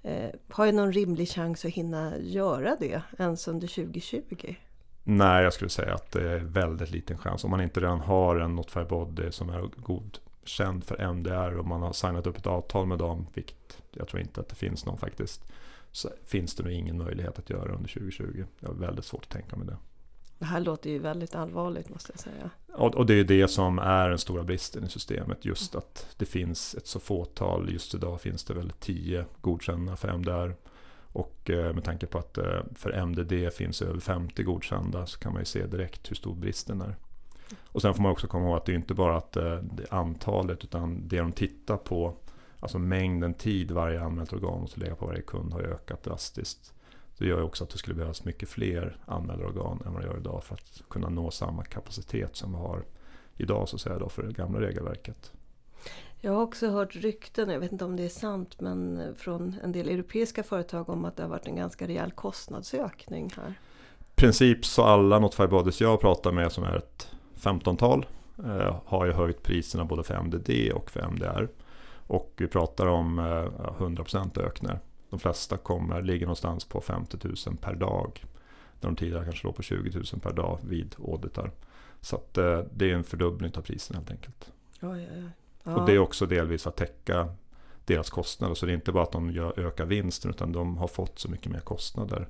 Eh, 0.04 0.30
har 0.50 0.66
jag 0.66 0.76
någon 0.76 0.94
rimlig 0.94 1.30
chans 1.30 1.66
att 1.66 1.72
hinna 1.72 2.18
göra 2.18 2.78
det 2.80 3.02
ens 3.20 3.48
under 3.48 3.68
2020? 3.68 4.56
Nej, 5.04 5.44
jag 5.44 5.54
skulle 5.54 5.70
säga 5.70 5.94
att 5.94 6.12
det 6.12 6.32
är 6.32 6.40
väldigt 6.40 6.92
liten 6.92 7.18
chans. 7.18 7.44
Om 7.44 7.52
man 7.52 7.62
inte 7.62 7.80
redan 7.80 8.00
har 8.00 8.36
en 8.36 8.56
Notify 8.56 8.84
Body 8.84 9.32
som 9.32 9.50
är 9.50 9.70
godkänd 10.46 10.84
för 10.84 11.02
MDR 11.02 11.58
och 11.58 11.66
man 11.66 11.82
har 11.82 11.94
signat 11.94 12.28
upp 12.28 12.38
ett 12.38 12.48
avtal 12.48 12.86
med 12.88 12.98
dem, 12.98 13.28
vilket 13.34 13.82
jag 13.92 14.08
tror 14.08 14.22
inte 14.22 14.42
att 14.42 14.50
det 14.50 14.56
finns 14.56 14.86
någon 14.86 14.98
faktiskt 14.98 15.46
så 15.92 16.10
finns 16.26 16.56
det 16.56 16.64
nog 16.64 16.74
ingen 16.74 16.98
möjlighet 16.98 17.40
att 17.40 17.50
göra 17.50 17.74
under 17.74 17.90
2020. 17.90 18.46
Jag 18.60 18.70
har 18.70 18.76
väldigt 18.76 19.06
svårt 19.06 19.24
att 19.24 19.30
tänka 19.30 19.56
mig 19.56 19.68
det. 19.68 19.78
Det 20.40 20.46
här 20.46 20.60
låter 20.60 20.90
ju 20.90 21.00
väldigt 21.00 21.36
allvarligt 21.36 21.90
måste 21.90 22.12
jag 22.12 22.20
säga. 22.20 22.50
Och, 22.74 22.96
och 22.96 23.06
det 23.06 23.14
är 23.14 23.24
det 23.24 23.48
som 23.48 23.80
är 23.80 24.10
den 24.10 24.18
stora 24.18 24.44
bristen 24.44 24.84
i 24.84 24.90
systemet. 24.90 25.46
Just 25.46 25.74
mm. 25.74 25.80
att 25.80 26.16
det 26.18 26.26
finns 26.26 26.76
ett 26.76 26.88
så 26.88 27.00
fåtal. 27.00 27.70
Just 27.72 27.94
idag 27.94 28.22
finns 28.22 28.44
det 28.44 28.54
väl 28.54 28.72
10 28.80 29.26
godkända 29.42 29.96
för 29.96 30.08
MDR. 30.08 30.56
Och 31.14 31.50
eh, 31.50 31.74
med 31.74 31.84
tanke 31.84 32.06
på 32.06 32.18
att 32.18 32.38
eh, 32.38 32.60
för 32.76 32.92
MDD 32.92 33.54
finns 33.54 33.82
över 33.82 34.00
50 34.00 34.44
godkända 34.44 35.06
så 35.06 35.20
kan 35.20 35.34
man 35.34 35.42
ju 35.42 35.46
se 35.46 35.66
direkt 35.66 36.12
hur 36.12 36.16
stor 36.16 36.36
bristen 36.36 36.82
är. 36.82 36.96
Och 37.72 37.82
sen 37.82 37.94
får 37.94 38.04
man 38.04 38.12
också 38.12 38.28
komma 38.28 38.46
ihåg 38.46 38.58
att 38.58 38.66
det 38.66 38.72
är 38.72 38.76
inte 38.76 38.94
bara 38.94 39.18
att 39.18 39.32
det 39.32 39.42
är 39.42 39.94
antalet 39.94 40.64
utan 40.64 41.08
det 41.08 41.18
de 41.18 41.32
tittar 41.32 41.78
på, 41.78 42.14
alltså 42.60 42.80
mängden 42.80 43.34
tid 43.34 43.72
varje 43.72 44.02
anmält 44.02 44.34
organ 44.34 44.62
måste 44.62 44.80
lägga 44.80 44.96
på 44.96 45.06
varje 45.06 45.22
kund 45.22 45.54
har 45.54 45.62
ökat 45.62 46.04
drastiskt. 46.04 46.74
Det 47.18 47.26
gör 47.26 47.38
ju 47.38 47.44
också 47.44 47.64
att 47.64 47.70
det 47.70 47.78
skulle 47.78 47.96
behövas 47.96 48.24
mycket 48.26 48.50
fler 48.50 48.98
anmälda 49.06 49.46
organ 49.46 49.82
än 49.86 49.94
vad 49.94 50.02
det 50.02 50.08
gör 50.08 50.18
idag 50.18 50.44
för 50.44 50.54
att 50.54 50.82
kunna 50.90 51.10
nå 51.10 51.32
samma 51.32 51.64
kapacitet 51.64 52.36
som 52.36 52.52
vi 52.52 52.58
har 52.58 52.84
idag 53.38 53.70
så 53.70 53.76
att 53.76 53.82
säga 53.82 54.00
då 54.00 54.10
för 54.10 54.24
det 54.24 54.34
gamla 54.34 54.62
regelverket. 54.62 55.32
Jag 56.22 56.34
har 56.34 56.42
också 56.42 56.70
hört 56.70 56.96
rykten, 56.96 57.50
jag 57.50 57.60
vet 57.60 57.72
inte 57.72 57.86
om 57.86 57.96
det 57.96 58.04
är 58.06 58.10
sant, 58.10 58.62
men 58.62 59.02
från 59.18 59.56
en 59.64 59.72
del 59.72 59.90
europeiska 59.90 60.44
företag 60.44 60.90
om 60.90 61.06
att 61.06 61.18
det 61.18 61.24
har 61.24 61.30
varit 61.30 61.48
en 61.48 61.56
ganska 61.56 61.88
rejäl 61.88 62.12
kostnadsökning 62.12 63.34
här. 63.38 63.60
I 64.00 64.16
princip 64.16 64.66
så 64.66 64.84
alla 64.84 65.20
Notify 65.20 65.48
Bodies 65.48 65.82
jag 65.82 66.02
pratar 66.02 66.32
med 66.32 66.52
som 66.52 66.64
är 66.64 66.76
ett 66.76 67.12
15-tal 67.36 68.06
eh, 68.46 68.76
har 68.86 69.06
ju 69.06 69.12
höjt 69.12 69.44
priserna 69.44 69.86
både 69.86 70.04
för 70.04 70.16
MDD 70.16 70.72
och 70.74 70.92
för 70.92 71.00
MDR. 71.00 71.48
Och 72.08 72.34
vi 72.38 72.48
pratar 72.48 72.86
om 72.86 73.20
eh, 73.20 73.24
100% 73.24 74.40
ökningar. 74.40 74.80
De 75.10 75.20
flesta 75.20 75.58
kommer, 75.58 76.02
ligger 76.02 76.26
någonstans 76.26 76.66
på 76.66 76.82
50 76.82 77.18
000 77.24 77.58
per 77.62 77.76
dag. 77.76 78.26
Där 78.80 78.90
de 78.90 78.96
tidigare 78.96 79.24
kanske 79.24 79.48
låg 79.48 79.56
på 79.56 79.64
20 79.64 79.92
000 79.98 80.04
per 80.22 80.34
dag 80.34 80.60
vid 80.64 80.96
auditar. 81.08 81.52
Så 82.02 82.16
att, 82.16 82.38
eh, 82.38 82.60
det 82.74 82.92
är 82.92 82.96
en 82.96 83.04
fördubbling 83.04 83.52
av 83.58 83.62
priserna 83.62 84.00
helt 84.00 84.12
enkelt. 84.12 84.52
Oj, 84.82 84.90
oj, 84.90 85.24
oj. 85.66 85.74
Och 85.74 85.86
det 85.86 85.94
är 85.94 86.00
också 86.00 86.26
delvis 86.26 86.68
att 86.68 86.76
täcka 86.76 87.30
deras 87.86 88.10
kostnader. 88.10 88.56
Så 88.56 88.66
det 88.66 88.72
är 88.72 88.74
inte 88.76 88.92
bara 88.92 89.04
att 89.04 89.12
de 89.12 89.32
gör, 89.32 89.60
ökar 89.60 89.86
vinsten 89.86 90.32
utan 90.32 90.52
de 90.52 90.78
har 90.78 90.88
fått 90.88 91.20
så 91.20 91.30
mycket 91.30 91.52
mer 91.52 91.60
kostnader. 91.60 92.28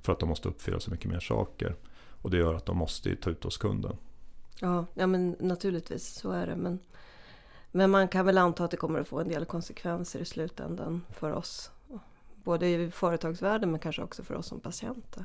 För 0.00 0.12
att 0.12 0.18
de 0.18 0.28
måste 0.28 0.48
uppfylla 0.48 0.80
så 0.80 0.90
mycket 0.90 1.10
mer 1.10 1.20
saker. 1.20 1.74
Och 2.22 2.30
det 2.30 2.36
gör 2.36 2.54
att 2.54 2.66
de 2.66 2.76
måste 2.76 3.16
ta 3.16 3.30
ut 3.30 3.44
hos 3.44 3.56
kunden. 3.58 3.96
Ja, 4.60 4.86
ja 4.94 5.06
men 5.06 5.36
naturligtvis 5.40 6.14
så 6.14 6.30
är 6.30 6.46
det. 6.46 6.56
Men, 6.56 6.78
men 7.70 7.90
man 7.90 8.08
kan 8.08 8.26
väl 8.26 8.38
anta 8.38 8.64
att 8.64 8.70
det 8.70 8.76
kommer 8.76 9.00
att 9.00 9.08
få 9.08 9.20
en 9.20 9.28
del 9.28 9.44
konsekvenser 9.44 10.20
i 10.20 10.24
slutändan 10.24 11.02
för 11.10 11.32
oss. 11.32 11.70
Både 12.34 12.68
i 12.68 12.90
företagsvärlden 12.90 13.70
men 13.70 13.80
kanske 13.80 14.02
också 14.02 14.22
för 14.22 14.34
oss 14.34 14.46
som 14.46 14.60
patienter. 14.60 15.24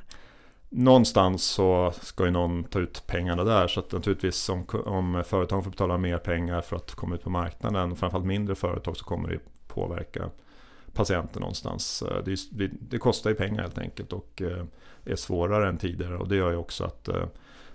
Någonstans 0.68 1.44
så 1.44 1.92
ska 2.00 2.24
ju 2.24 2.30
någon 2.30 2.64
ta 2.64 2.78
ut 2.78 3.06
pengarna 3.06 3.44
där. 3.44 3.68
Så 3.68 3.80
att 3.80 3.92
naturligtvis 3.92 4.48
om, 4.48 4.66
om 4.84 5.24
företagen 5.26 5.62
får 5.62 5.70
betala 5.70 5.98
mer 5.98 6.18
pengar 6.18 6.60
för 6.60 6.76
att 6.76 6.94
komma 6.94 7.14
ut 7.14 7.22
på 7.22 7.30
marknaden. 7.30 7.96
Framförallt 7.96 8.26
mindre 8.26 8.54
företag 8.54 8.96
så 8.96 9.04
kommer 9.04 9.28
det 9.28 9.38
påverka 9.66 10.30
patienter 10.92 11.40
någonstans. 11.40 12.02
Eh, 12.02 12.24
det, 12.24 12.70
det, 12.80 12.98
kostar 12.98 13.30
ju 13.30 13.36
pengar 13.36 13.62
helt 13.62 13.78
enkelt 13.78 14.12
och 14.12 14.42
eh, 14.42 14.64
är 15.04 15.16
svårare 15.16 15.68
än 15.68 15.78
tidigare. 15.78 16.16
Och 16.16 16.28
det 16.28 16.36
gör 16.36 16.50
ju 16.50 16.56
också 16.56 16.84
att 16.84 17.08
eh, 17.08 17.24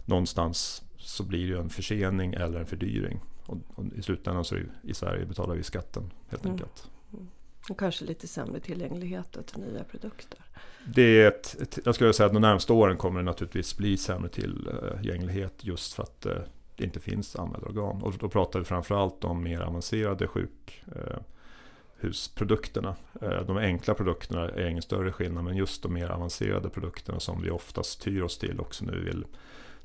någonstans 0.06 0.84
så 1.06 1.24
blir 1.24 1.54
det 1.54 1.60
en 1.60 1.70
försening 1.70 2.34
eller 2.34 2.60
en 2.60 2.66
fördyring. 2.66 3.20
Och, 3.46 3.58
och 3.76 3.86
i 3.98 4.02
slutändan 4.02 4.46
så 4.46 4.58
i 4.84 4.94
Sverige 4.94 5.26
betalar 5.26 5.56
vi 5.56 5.64
skatten 5.64 6.12
helt 6.30 6.46
mm. 6.46 6.54
enkelt. 6.54 6.90
Mm. 7.14 7.28
Och 7.70 7.80
kanske 7.80 8.06
lite 8.06 8.28
sämre 8.28 8.60
tillgänglighet 8.60 9.38
till 9.46 9.60
nya 9.60 9.84
produkter. 9.84 10.40
Det 10.86 11.22
är 11.22 11.28
ett, 11.28 11.62
ett, 11.62 11.80
jag 11.86 11.96
skulle 11.96 12.14
säga 12.14 12.28
att 12.28 12.34
de 12.34 12.42
närmaste 12.42 12.74
åren 12.74 12.98
kommer 12.98 13.20
det 13.20 13.26
naturligtvis 13.26 13.78
bli 13.78 13.98
sämre 13.98 14.30
tillgänglighet 14.30 15.66
just 15.66 15.94
för 15.94 16.04
att 16.04 16.26
eh, 16.26 16.38
det 16.76 16.84
inte 16.84 17.00
finns 17.00 17.36
anmälda 17.36 17.68
organ. 17.68 18.02
Och 18.02 18.14
då 18.14 18.30
pratar 18.30 18.60
vi 18.60 18.66
framförallt 18.66 19.24
om 19.24 19.44
mer 19.44 19.62
avancerade 19.62 20.28
sjukhusprodukterna. 20.28 22.96
Eh, 23.22 23.42
de 23.42 23.58
enkla 23.58 23.94
produkterna 23.94 24.50
är 24.50 24.68
ingen 24.68 24.82
större 24.82 25.12
skillnad 25.12 25.44
men 25.44 25.58
just 25.58 25.84
de 25.84 25.94
mer 25.94 26.10
avancerade 26.10 26.70
produkterna 26.70 27.20
som 27.20 27.42
vi 27.42 27.50
oftast 27.50 27.90
styr 27.90 28.22
oss 28.22 28.38
till 28.38 28.60
också 28.60 28.86
nu 28.86 29.04
vill 29.04 29.26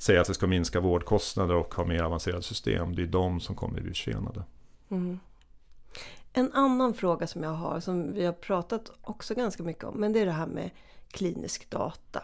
säga 0.01 0.21
att 0.21 0.27
det 0.27 0.35
ska 0.35 0.47
minska 0.47 0.81
vårdkostnader 0.81 1.55
och 1.55 1.75
ha 1.75 1.85
mer 1.85 2.03
avancerade 2.03 2.43
system. 2.43 2.95
Det 2.95 3.03
är 3.03 3.07
de 3.07 3.41
som 3.41 3.57
kommer 3.57 3.81
bli 3.81 3.91
försenade. 3.91 4.43
Mm. 4.91 5.19
En 6.33 6.53
annan 6.53 6.95
fråga 6.95 7.27
som 7.27 7.43
jag 7.43 7.51
har 7.51 7.81
som 7.81 8.13
vi 8.13 8.25
har 8.25 8.33
pratat 8.33 8.91
också 9.03 9.35
ganska 9.35 9.63
mycket 9.63 9.85
om 9.85 9.95
men 9.95 10.13
det 10.13 10.21
är 10.21 10.27
det 10.27 10.33
här 10.33 10.47
med 10.47 10.71
klinisk 11.11 11.71
data. 11.71 12.23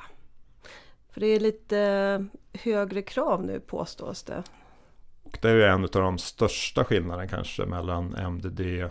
För 1.10 1.20
det 1.20 1.26
är 1.26 1.40
lite 1.40 2.26
högre 2.52 3.02
krav 3.02 3.44
nu 3.44 3.60
påstås 3.60 4.22
det. 4.22 4.42
Och 5.22 5.38
det 5.42 5.48
är 5.48 5.54
ju 5.54 5.64
en 5.64 5.84
av 5.84 5.90
de 5.90 6.18
största 6.18 6.84
skillnaderna 6.84 7.28
kanske 7.28 7.66
mellan 7.66 8.14
MDD 8.14 8.60
eh, 8.60 8.88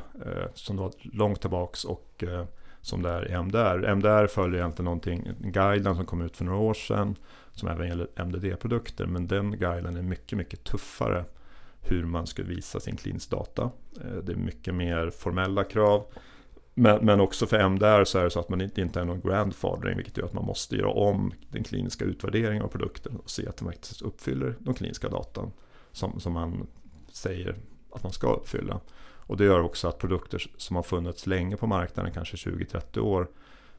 som 0.54 0.78
var 0.78 0.92
långt 1.02 1.42
tillbaks 1.42 1.86
och 1.86 2.24
eh, 2.24 2.46
som 2.82 3.02
det 3.02 3.10
är 3.10 3.32
i 3.32 3.34
MDR. 3.34 3.96
MDR 3.96 4.28
följer 4.28 4.60
egentligen 4.60 4.86
någonting, 4.86 5.28
en 5.44 5.52
guideline 5.52 5.96
som 5.96 6.06
kom 6.06 6.22
ut 6.22 6.38
för 6.38 6.46
några 6.46 6.60
år 6.60 6.74
sedan 6.74 7.16
som 7.56 7.70
även 7.70 7.88
gäller 7.88 8.08
MDD-produkter. 8.16 9.06
Men 9.06 9.28
den 9.28 9.60
guiden 9.60 9.98
är 9.98 10.02
mycket, 10.02 10.38
mycket 10.38 10.64
tuffare 10.64 11.26
hur 11.82 12.06
man 12.06 12.28
ska 12.28 12.44
visa 12.44 12.80
sin 12.80 12.96
klinisk 12.96 13.30
data. 13.30 13.72
Eh, 14.04 14.18
det 14.24 14.32
är 14.32 14.36
mycket 14.36 14.76
mer 14.76 15.10
formella 15.10 15.64
krav. 15.64 16.06
Men, 16.74 17.06
men 17.06 17.20
också 17.20 17.46
för 17.46 17.60
MDR 17.60 18.04
så 18.04 18.20
är 18.20 18.24
det 18.24 18.30
så 18.30 18.40
att 18.40 18.50
man 18.50 18.62
inte, 18.62 18.82
inte 18.82 19.02
är 19.02 19.06
någon 19.06 19.22
grandfathering 19.22 19.96
vilket 19.96 20.18
gör 20.18 20.26
att 20.26 20.34
man 20.34 20.46
måste 20.46 20.76
göra 20.76 20.90
om 20.90 21.34
den 21.50 21.64
kliniska 21.64 22.06
utvärderingen 22.06 22.64
av 22.64 22.68
produkten 22.68 23.16
och 23.16 23.30
se 23.30 23.48
att 23.48 23.58
den 23.58 23.68
faktiskt 23.68 24.02
uppfyller 24.02 24.56
de 24.60 24.74
kliniska 24.74 25.10
datan 25.10 25.52
som, 25.92 26.20
som 26.20 26.34
man 26.34 26.68
säger 27.12 27.56
att 27.92 28.04
man 28.04 28.12
ska 28.12 28.34
uppfylla. 28.34 28.80
Och 29.28 29.38
det 29.38 29.44
gör 29.44 29.60
också 29.60 29.88
att 29.88 29.98
produkter 29.98 30.52
som 30.58 30.76
har 30.76 30.84
funnits 30.84 31.28
länge 31.28 31.58
på 31.58 31.68
marknaden, 31.68 32.14
kanske 32.14 32.36
20-30 32.36 33.00
år, 33.00 33.28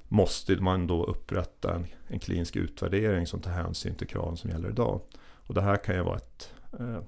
måste 0.09 0.57
man 0.57 0.87
då 0.87 1.05
upprätta 1.05 1.75
en, 1.75 1.87
en 2.09 2.19
klinisk 2.19 2.57
utvärdering 2.57 3.27
som 3.27 3.41
tar 3.41 3.51
hänsyn 3.51 3.95
till 3.95 4.07
kraven 4.07 4.37
som 4.37 4.51
gäller 4.51 4.69
idag. 4.69 5.01
Och 5.47 5.55
det 5.55 5.63
här 5.63 5.77
kan 5.77 5.95
ju 5.95 6.03
vara 6.03 6.17
ett 6.17 6.53
eh, 6.81 7.01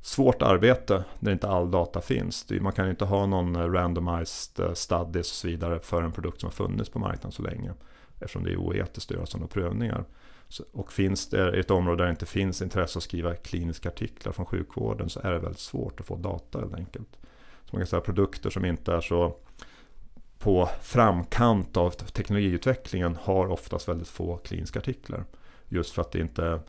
svårt 0.00 0.42
arbete 0.42 1.04
när 1.18 1.32
inte 1.32 1.48
all 1.48 1.70
data 1.70 2.00
finns. 2.00 2.46
Man 2.60 2.72
kan 2.72 2.90
inte 2.90 3.04
ha 3.04 3.26
någon 3.26 3.56
eh, 3.56 3.70
randomized 3.70 4.66
eh, 4.66 4.72
studies 4.72 5.30
och 5.30 5.36
så 5.36 5.48
vidare 5.48 5.80
för 5.80 6.02
en 6.02 6.12
produkt 6.12 6.40
som 6.40 6.46
har 6.46 6.52
funnits 6.52 6.90
på 6.90 6.98
marknaden 6.98 7.32
så 7.32 7.42
länge. 7.42 7.72
Eftersom 8.20 8.44
det 8.44 8.52
är 8.52 8.56
oetiskt 8.56 9.10
att 9.10 9.16
göra 9.16 9.26
sådana 9.26 9.46
prövningar. 9.46 10.04
Och 10.72 10.92
finns 10.92 11.28
det 11.28 11.60
ett 11.60 11.70
område 11.70 11.96
där 11.96 12.04
det 12.04 12.10
inte 12.10 12.26
finns 12.26 12.62
intresse 12.62 12.98
att 12.98 13.02
skriva 13.02 13.34
kliniska 13.34 13.88
artiklar 13.88 14.32
från 14.32 14.46
sjukvården 14.46 15.08
så 15.08 15.20
är 15.20 15.32
det 15.32 15.38
väldigt 15.38 15.60
svårt 15.60 16.00
att 16.00 16.06
få 16.06 16.16
data 16.16 16.58
helt 16.58 16.74
enkelt. 16.74 17.18
Så 17.64 17.76
man 17.76 17.80
kan 17.80 17.86
säga 17.86 18.00
produkter 18.00 18.50
som 18.50 18.64
inte 18.64 18.92
är 18.92 19.00
så 19.00 19.36
på 20.40 20.68
framkant 20.82 21.76
av 21.76 21.90
teknologiutvecklingen 21.90 23.16
har 23.16 23.46
oftast 23.48 23.88
väldigt 23.88 24.08
få 24.08 24.36
kliniska 24.36 24.78
artiklar. 24.78 25.24
Just 25.68 25.94
för 25.94 26.02
att 26.02 26.12
det 26.12 26.20
inte 26.20 26.60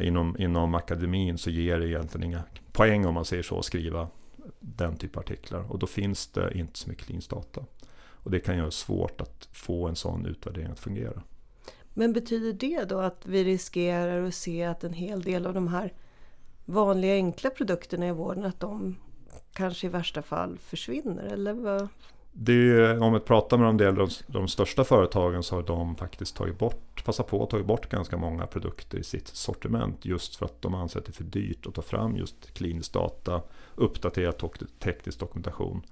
inom, 0.00 0.36
inom 0.38 0.74
akademin 0.74 1.38
så 1.38 1.50
ger 1.50 1.80
det 1.80 1.88
egentligen 1.88 2.26
inga 2.26 2.42
poäng 2.72 3.06
om 3.06 3.14
man 3.14 3.24
säger 3.24 3.42
så 3.42 3.58
att 3.58 3.64
skriva 3.64 4.08
den 4.60 4.96
typen 4.96 5.18
av 5.18 5.24
artiklar. 5.24 5.72
Och 5.72 5.78
då 5.78 5.86
finns 5.86 6.26
det 6.26 6.58
inte 6.58 6.78
så 6.78 6.88
mycket 6.88 7.06
klinisk 7.06 7.30
data. 7.30 7.64
Och 8.22 8.30
det 8.30 8.40
kan 8.40 8.56
göra 8.56 8.66
det 8.66 8.72
svårt 8.72 9.20
att 9.20 9.48
få 9.52 9.88
en 9.88 9.96
sån 9.96 10.26
utvärdering 10.26 10.70
att 10.70 10.80
fungera. 10.80 11.22
Men 11.94 12.12
betyder 12.12 12.52
det 12.52 12.84
då 12.84 12.98
att 12.98 13.26
vi 13.26 13.44
riskerar 13.44 14.26
att 14.26 14.34
se 14.34 14.64
att 14.64 14.84
en 14.84 14.92
hel 14.92 15.22
del 15.22 15.46
av 15.46 15.54
de 15.54 15.68
här 15.68 15.92
vanliga 16.64 17.14
enkla 17.14 17.50
produkterna 17.50 18.08
i 18.08 18.12
vården, 18.12 18.44
att 18.44 18.60
de 18.60 18.96
kanske 19.52 19.86
i 19.86 19.90
värsta 19.90 20.22
fall 20.22 20.58
försvinner? 20.58 21.24
Eller 21.24 21.52
vad, 21.52 21.88
är, 22.46 23.02
om 23.02 23.12
vi 23.12 23.20
pratar 23.20 23.58
med 23.58 23.66
de, 23.66 23.76
del 23.76 23.94
de, 23.94 24.08
de 24.26 24.48
största 24.48 24.84
företagen 24.84 25.42
så 25.42 25.54
har 25.54 25.62
de 25.62 25.96
faktiskt 25.96 26.36
tagit 26.36 26.58
bort, 26.58 27.04
passat 27.04 27.26
på 27.26 27.42
att 27.42 27.50
ta 27.50 27.62
bort 27.62 27.88
ganska 27.88 28.16
många 28.16 28.46
produkter 28.46 28.98
i 28.98 29.04
sitt 29.04 29.28
sortiment 29.28 30.04
just 30.04 30.36
för 30.36 30.46
att 30.46 30.62
de 30.62 30.74
anser 30.74 30.98
att 30.98 31.06
det 31.06 31.10
är 31.10 31.14
för 31.14 31.24
dyrt 31.24 31.66
att 31.66 31.74
ta 31.74 31.82
fram 31.82 32.16
just 32.16 32.54
klinisk 32.54 32.92
data, 32.92 33.42
uppdaterad 33.74 34.42
teknisk 34.78 35.18
dokumentation. 35.18 35.82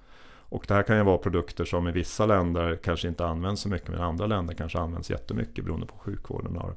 Och 0.51 0.65
det 0.69 0.75
här 0.75 0.83
kan 0.83 0.97
ju 0.97 1.03
vara 1.03 1.19
produkter 1.19 1.65
som 1.65 1.89
i 1.89 1.93
vissa 1.93 2.27
länder 2.27 2.79
kanske 2.83 3.09
inte 3.09 3.27
används 3.27 3.63
så 3.63 3.69
mycket 3.69 3.89
men 3.89 3.99
i 3.99 4.03
andra 4.03 4.27
länder 4.27 4.55
kanske 4.55 4.79
används 4.79 5.11
jättemycket 5.11 5.65
beroende 5.65 5.87
på 5.87 5.99
sjukvården 5.99 6.57
har 6.57 6.75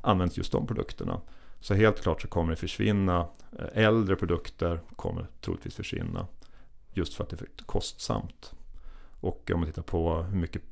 använt 0.00 0.36
just 0.36 0.52
de 0.52 0.66
produkterna. 0.66 1.20
Så 1.60 1.74
helt 1.74 2.00
klart 2.00 2.22
så 2.22 2.28
kommer 2.28 2.50
det 2.50 2.56
försvinna. 2.56 3.26
Eh, 3.58 3.84
äldre 3.84 4.16
produkter 4.16 4.80
kommer 4.96 5.26
troligtvis 5.40 5.74
försvinna 5.74 6.26
just 6.92 7.14
för 7.14 7.24
att 7.24 7.30
det 7.30 7.34
är 7.34 7.38
för 7.38 7.48
kostsamt. 7.66 8.52
Och 9.22 9.50
om 9.54 9.60
man 9.60 9.68
tittar 9.68 9.82
på 9.82 10.14
hur 10.22 10.38
mycket 10.38 10.62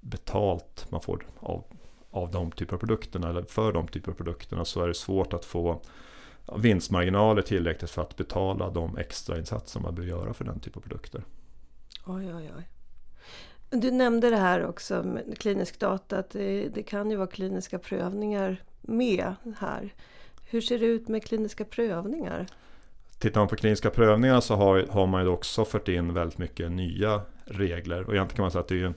betalt 0.00 0.86
man 0.90 1.00
får 1.00 1.26
av, 1.40 1.64
av 2.10 2.30
de 2.30 2.52
typer 2.52 2.74
av 2.74 2.78
produkterna 2.78 3.30
eller 3.30 3.42
för 3.42 3.72
de 3.72 3.88
typer 3.88 4.12
av 4.12 4.16
produkterna 4.16 4.64
så 4.64 4.82
är 4.82 4.88
det 4.88 4.94
svårt 4.94 5.32
att 5.32 5.44
få 5.44 5.82
vinstmarginaler 6.58 7.42
tillräckligt 7.42 7.90
för 7.90 8.02
att 8.02 8.16
betala 8.16 8.70
de 8.70 8.96
extra 8.96 9.38
insatser 9.38 9.80
man 9.80 9.94
behöver 9.94 10.16
göra 10.16 10.34
för 10.34 10.44
den 10.44 10.60
typen 10.60 10.78
av 10.78 10.82
produkter. 10.82 11.24
Oj, 12.06 12.34
oj, 12.34 12.52
oj. 12.56 12.68
Du 13.70 13.90
nämnde 13.90 14.30
det 14.30 14.36
här 14.36 14.64
också 14.64 15.02
med 15.02 15.38
klinisk 15.38 15.80
data, 15.80 16.18
att 16.18 16.30
det, 16.30 16.68
det 16.68 16.82
kan 16.82 17.10
ju 17.10 17.16
vara 17.16 17.26
kliniska 17.26 17.78
prövningar 17.78 18.62
med 18.80 19.34
här. 19.58 19.94
Hur 20.48 20.60
ser 20.60 20.78
det 20.78 20.86
ut 20.86 21.08
med 21.08 21.24
kliniska 21.24 21.64
prövningar? 21.64 22.46
Tittar 23.18 23.40
man 23.40 23.48
på 23.48 23.56
kliniska 23.56 23.90
prövningar 23.90 24.40
så 24.40 24.54
har, 24.54 24.86
har 24.90 25.06
man 25.06 25.22
ju 25.22 25.28
också 25.28 25.64
fört 25.64 25.88
in 25.88 26.14
väldigt 26.14 26.38
mycket 26.38 26.72
nya 26.72 27.20
regler. 27.44 28.04
Och 28.04 28.14
egentligen 28.14 28.36
kan 28.36 28.42
man 28.42 28.50
säga 28.50 28.60
att 28.60 28.68
det 28.68 28.80
är 28.80 28.84
en, 28.84 28.94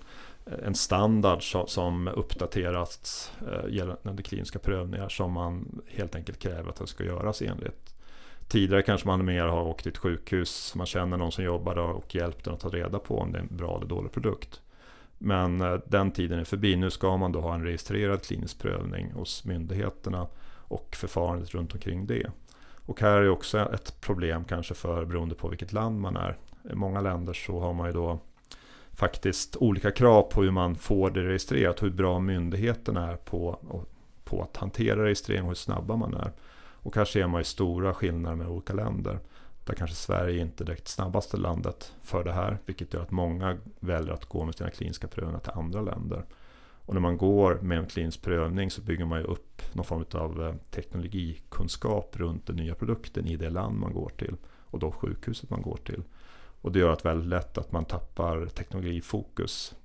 en 0.66 0.76
standard 0.76 1.52
som, 1.52 1.68
som 1.68 2.08
uppdaterats 2.08 3.32
eh, 3.42 3.74
gällande 3.74 4.24
kliniska 4.24 4.60
prövningar 4.60 5.10
som 5.10 5.32
man 5.32 5.82
helt 5.88 6.16
enkelt 6.16 6.40
kräver 6.40 6.70
att 6.70 6.76
den 6.76 6.88
ska 6.88 7.04
göras 7.04 7.42
enligt. 7.42 7.96
Tidigare 8.48 8.82
kanske 8.82 9.08
man 9.08 9.26
mer 9.26 9.44
har 9.44 9.62
åkt 9.62 9.84
till 9.84 9.92
ett 9.92 9.98
sjukhus, 9.98 10.76
man 10.76 10.86
känner 10.86 11.18
någon 11.18 11.32
som 11.32 11.44
jobbar 11.44 11.76
där 11.76 11.82
och 11.82 12.16
hjälpt 12.16 12.46
den 12.46 12.54
att 12.54 12.60
ta 12.60 12.70
reda 12.70 13.00
på 13.00 13.20
om 13.20 13.32
det 13.32 13.38
är 13.38 13.42
en 13.42 13.58
bra 13.58 13.78
eller 13.78 13.88
dålig 13.88 14.12
produkt. 14.12 14.62
Men 15.18 15.62
eh, 15.62 15.78
den 15.86 16.12
tiden 16.12 16.40
är 16.40 16.44
förbi. 16.44 16.76
Nu 16.76 16.90
ska 16.90 17.18
man 17.18 17.32
då 17.32 17.42
ha 17.42 17.56
en 17.56 17.64
registrerad 17.64 18.24
klinisk 18.24 18.60
prövning 18.60 19.12
hos 19.12 19.46
myndigheterna 19.46 20.28
och 20.54 20.96
förfarandet 20.96 21.54
runt 21.54 21.74
omkring 21.74 22.08
det. 22.08 22.32
Och 22.90 23.02
här 23.02 23.22
är 23.22 23.30
också 23.30 23.58
ett 23.74 24.02
problem 24.02 24.44
kanske 24.44 24.74
för 24.74 25.06
beroende 25.06 25.36
på 25.36 25.48
vilket 25.48 25.74
land 25.74 26.02
man 26.02 26.18
är. 26.18 26.38
I 26.72 26.76
många 26.76 27.02
länder 27.02 27.34
så 27.34 27.60
har 27.60 27.74
man 27.74 27.88
ju 27.88 27.94
då 27.94 28.20
faktiskt 28.94 29.56
olika 29.56 29.92
krav 29.92 30.22
på 30.22 30.44
hur 30.44 30.52
man 30.52 30.76
får 30.76 31.10
det 31.10 31.24
registrerat, 31.24 31.84
hur 31.84 31.90
bra 31.90 32.20
myndigheterna 32.20 33.12
är 33.12 33.16
på, 33.16 33.60
på 34.24 34.42
att 34.42 34.58
hantera 34.58 35.06
registrering 35.06 35.42
och 35.42 35.48
hur 35.48 35.56
snabba 35.56 35.96
man 35.96 36.14
är. 36.14 36.32
Och 36.74 36.96
här 36.96 37.06
ser 37.06 37.28
man 37.28 37.40
ju 37.40 37.46
stora 37.46 37.94
skillnader 37.94 38.36
med 38.36 38.48
olika 38.48 38.74
länder. 38.74 39.20
Där 39.66 39.74
kanske 39.74 39.96
Sverige 39.96 40.42
inte 40.42 40.64
är 40.64 40.66
direkt 40.66 40.88
snabbaste 40.88 41.38
landet 41.38 41.94
för 42.04 42.24
det 42.24 42.32
här, 42.32 42.58
vilket 42.66 42.94
gör 42.94 43.02
att 43.02 43.12
många 43.12 43.58
väljer 43.80 44.14
att 44.14 44.26
gå 44.26 44.46
med 44.46 44.56
sina 44.56 44.70
kliniska 44.70 45.08
prövningar 45.08 45.40
till 45.40 45.54
andra 45.56 45.82
länder. 45.82 46.26
Och 46.90 46.96
när 46.96 47.02
man 47.02 47.18
går 47.18 47.60
med 47.62 47.78
en 47.78 47.86
klinisk 47.86 48.22
prövning 48.22 48.72
så 48.72 48.82
bygger 48.82 49.06
man 49.06 49.20
ju 49.20 49.26
upp 49.26 49.62
någon 49.74 49.86
form 49.86 50.06
av 50.14 50.44
eh, 50.44 50.54
teknologikunskap 50.72 52.20
runt 52.20 52.48
den 52.48 52.56
nya 52.56 52.76
produkten 52.76 53.28
i 53.28 53.36
det 53.36 53.50
land 53.50 53.80
man 53.80 53.94
går 53.94 54.10
till 54.10 54.36
och 54.46 54.80
då 54.80 54.92
sjukhuset 54.92 55.50
man 55.50 55.62
går 55.62 55.78
till. 55.78 56.04
Och 56.62 56.72
det 56.72 56.80
gör 56.80 56.90
att 56.92 57.06
väldigt 57.06 57.28
lätt 57.28 57.58
att 57.58 57.72
man 57.72 57.86
tappar 57.86 58.46
teknologifokus 58.46 59.76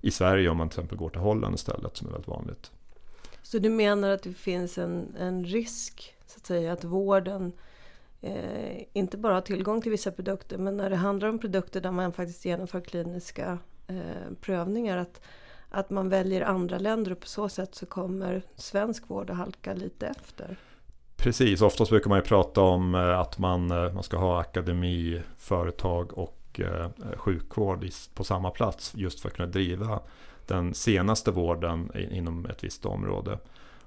i 0.00 0.10
Sverige 0.10 0.48
om 0.48 0.56
man 0.56 0.68
till 0.68 0.78
exempel 0.78 0.98
går 0.98 1.10
till 1.10 1.20
Holland 1.20 1.54
istället 1.54 1.96
som 1.96 2.08
är 2.08 2.12
väldigt 2.12 2.28
vanligt. 2.28 2.70
Så 3.42 3.58
du 3.58 3.68
menar 3.68 4.10
att 4.10 4.22
det 4.22 4.32
finns 4.32 4.78
en, 4.78 5.16
en 5.18 5.44
risk 5.44 6.14
så 6.26 6.36
att 6.36 6.46
säga 6.46 6.72
att 6.72 6.84
vården 6.84 7.52
eh, 8.20 8.82
inte 8.92 9.16
bara 9.16 9.34
har 9.34 9.40
tillgång 9.40 9.82
till 9.82 9.90
vissa 9.90 10.10
produkter 10.10 10.58
men 10.58 10.76
när 10.76 10.90
det 10.90 10.96
handlar 10.96 11.28
om 11.28 11.38
produkter 11.38 11.80
där 11.80 11.90
man 11.90 12.12
faktiskt 12.12 12.44
genomför 12.44 12.80
kliniska 12.80 13.58
eh, 13.86 14.34
prövningar 14.40 14.96
att, 14.96 15.20
att 15.70 15.90
man 15.90 16.08
väljer 16.08 16.40
andra 16.40 16.78
länder 16.78 17.12
och 17.12 17.20
på 17.20 17.26
så 17.26 17.48
sätt 17.48 17.74
så 17.74 17.86
kommer 17.86 18.42
svensk 18.56 19.10
vård 19.10 19.30
att 19.30 19.36
halka 19.36 19.74
lite 19.74 20.06
efter? 20.06 20.56
Precis, 21.16 21.62
oftast 21.62 21.90
brukar 21.90 22.08
man 22.08 22.18
ju 22.18 22.24
prata 22.24 22.60
om 22.60 22.94
eh, 22.94 23.18
att 23.18 23.38
man, 23.38 23.70
eh, 23.70 23.92
man 23.92 24.02
ska 24.02 24.16
ha 24.16 24.40
akademi, 24.40 25.22
företag 25.38 26.18
och 26.18 26.60
eh, 26.60 26.90
sjukvård 27.16 27.86
på 28.14 28.24
samma 28.24 28.50
plats 28.50 28.92
just 28.94 29.20
för 29.20 29.28
att 29.28 29.36
kunna 29.36 29.48
driva 29.48 30.00
den 30.46 30.74
senaste 30.74 31.30
vården 31.30 31.90
inom 32.10 32.46
ett 32.46 32.64
visst 32.64 32.86
område. 32.86 33.38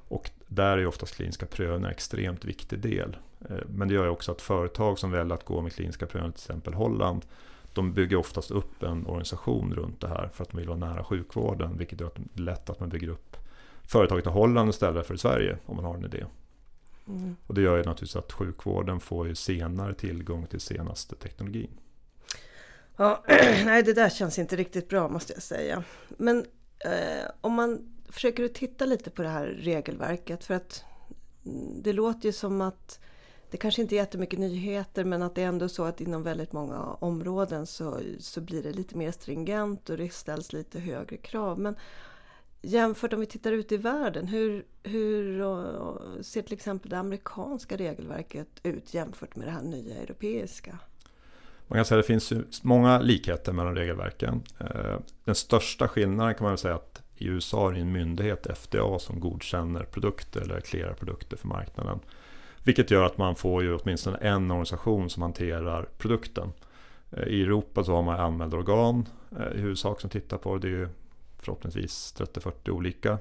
Och 0.08 0.30
där 0.48 0.78
är 0.78 0.88
oftast 0.88 1.16
kliniska 1.16 1.46
prövningar 1.46 1.88
en 1.88 1.92
extremt 1.92 2.46
viktig 2.46 2.80
del. 2.80 3.18
Men 3.68 3.88
det 3.88 3.94
gör 3.94 4.04
ju 4.04 4.10
också 4.10 4.32
att 4.32 4.42
företag 4.42 5.00
som 5.00 5.12
väljer 5.12 5.34
att 5.34 5.46
gå 5.46 5.62
med 5.62 5.74
kliniska 5.74 6.06
prövningar, 6.06 6.32
till 6.32 6.42
exempel 6.42 6.74
Holland, 6.74 7.26
de 7.74 7.94
bygger 7.94 8.18
oftast 8.18 8.52
upp 8.52 8.84
en 8.84 9.06
organisation 9.08 9.74
runt 9.74 10.02
det 10.02 10.08
här 10.08 10.30
för 10.34 10.44
att 10.44 10.50
de 10.50 10.58
vill 10.58 10.68
vara 10.68 10.78
nära 10.78 11.04
sjukvården, 11.04 11.78
vilket 11.78 12.02
gör 12.02 12.08
att 12.08 12.16
det 12.16 12.42
är 12.42 12.46
lätt 12.46 12.70
att 12.70 12.80
man 12.80 12.90
bygger 12.90 13.08
upp 13.08 13.38
företaget 13.88 14.26
i 14.26 14.30
Holland 14.30 14.70
istället 14.70 15.08
för 15.08 15.14
i 15.14 15.18
Sverige 15.18 15.58
om 15.66 15.76
man 15.76 15.86
har 15.86 15.96
en 15.96 16.06
idé. 16.06 16.26
Mm. 17.08 17.36
Och 17.48 17.54
det 17.54 17.62
gör 17.62 17.78
ju 17.78 17.84
naturligtvis 17.84 18.16
att 18.16 18.32
sjukvården 18.32 19.00
får 19.00 19.28
ju 19.28 19.36
senare 19.36 19.94
tillgång 19.94 20.46
till 20.48 20.60
senaste 20.60 21.16
teknologin. 21.16 21.72
Ja, 22.96 23.24
nej 23.66 23.84
det 23.84 23.94
där 23.94 24.10
känns 24.10 24.40
inte 24.40 24.56
riktigt 24.56 24.90
bra 24.90 25.10
måste 25.10 25.34
jag 25.34 25.42
säga. 25.42 25.84
Men 26.18 26.46
eh, 26.80 27.30
om 27.42 27.54
man 27.54 27.94
försöker 28.10 28.46
att 28.46 28.54
titta 28.54 28.86
lite 28.86 29.10
på 29.10 29.22
det 29.22 29.30
här 29.30 29.46
regelverket 29.46 30.44
för 30.44 30.54
att 30.54 30.84
det 31.84 31.94
låter 31.94 32.26
ju 32.26 32.34
som 32.34 32.62
att 32.62 33.00
det 33.54 33.58
kanske 33.58 33.82
inte 33.82 33.96
är 33.96 33.98
jättemycket 33.98 34.40
nyheter 34.40 35.04
men 35.04 35.22
att 35.22 35.36
det 35.36 35.42
är 35.42 35.48
ändå 35.48 35.70
så 35.70 35.84
att 35.84 36.02
inom 36.02 36.24
väldigt 36.24 36.54
många 36.54 36.80
områden 36.84 37.66
så, 37.66 38.00
så 38.20 38.42
blir 38.42 38.64
det 38.64 38.74
lite 38.74 38.98
mer 38.98 39.12
stringent 39.12 39.90
och 39.90 39.98
det 39.98 40.14
ställs 40.14 40.54
lite 40.54 40.80
högre 40.80 41.18
krav. 41.18 41.60
Men 41.60 41.76
jämfört 42.62 43.14
om 43.14 43.20
vi 43.20 43.26
tittar 43.26 43.52
ut 43.52 43.72
i 43.72 43.78
världen, 43.78 44.28
hur, 44.28 44.66
hur 44.84 45.42
eh, 45.42 46.22
ser 46.22 46.42
till 46.42 46.54
exempel 46.54 46.90
det 46.90 46.98
amerikanska 46.98 47.78
regelverket 47.78 48.48
ut 48.64 48.94
jämfört 48.94 49.36
med 49.36 49.48
det 49.48 49.52
här 49.52 49.64
nya 49.64 49.96
europeiska? 49.96 50.78
Man 51.68 51.78
kan 51.78 51.86
säga 51.86 52.00
att 52.00 52.08
det 52.08 52.20
finns 52.20 52.64
många 52.64 53.00
likheter 53.00 53.52
mellan 53.52 53.76
regelverken. 53.76 54.44
Eh, 54.60 55.00
den 55.24 55.36
största 55.36 55.88
skillnaden 55.88 56.36
kan 56.36 56.48
man 56.48 56.58
säga 56.58 56.76
att 56.76 57.02
i 57.16 57.26
USA 57.26 57.70
är 57.70 57.74
det 57.74 57.80
en 57.80 57.92
myndighet, 57.92 58.48
FDA, 58.58 59.00
som 59.00 59.20
godkänner 59.20 59.84
produkter 59.84 60.42
eller 60.42 60.60
clearar 60.60 60.94
produkter 60.94 61.38
för 61.38 61.48
marknaden. 61.48 62.00
Vilket 62.64 62.92
gör 62.92 63.06
att 63.06 63.18
man 63.18 63.36
får 63.36 63.64
ju 63.64 63.76
åtminstone 63.76 64.18
en 64.18 64.52
organisation 64.52 65.10
som 65.10 65.24
hanterar 65.24 65.90
produkten. 65.98 66.52
Eh, 67.12 67.24
I 67.24 67.42
Europa 67.42 67.84
så 67.84 67.96
har 67.96 68.04
man 68.04 68.20
anmälda 68.20 68.58
organ 68.58 69.08
eh, 69.40 69.58
i 69.58 69.62
huvudsak 69.62 70.02
som 70.02 70.10
tittar 70.10 70.38
på 70.38 70.58
det. 70.58 70.70
Det 70.70 70.82
är 70.82 70.90
förhoppningsvis 71.40 72.16
30-40 72.18 72.70
olika 72.70 73.18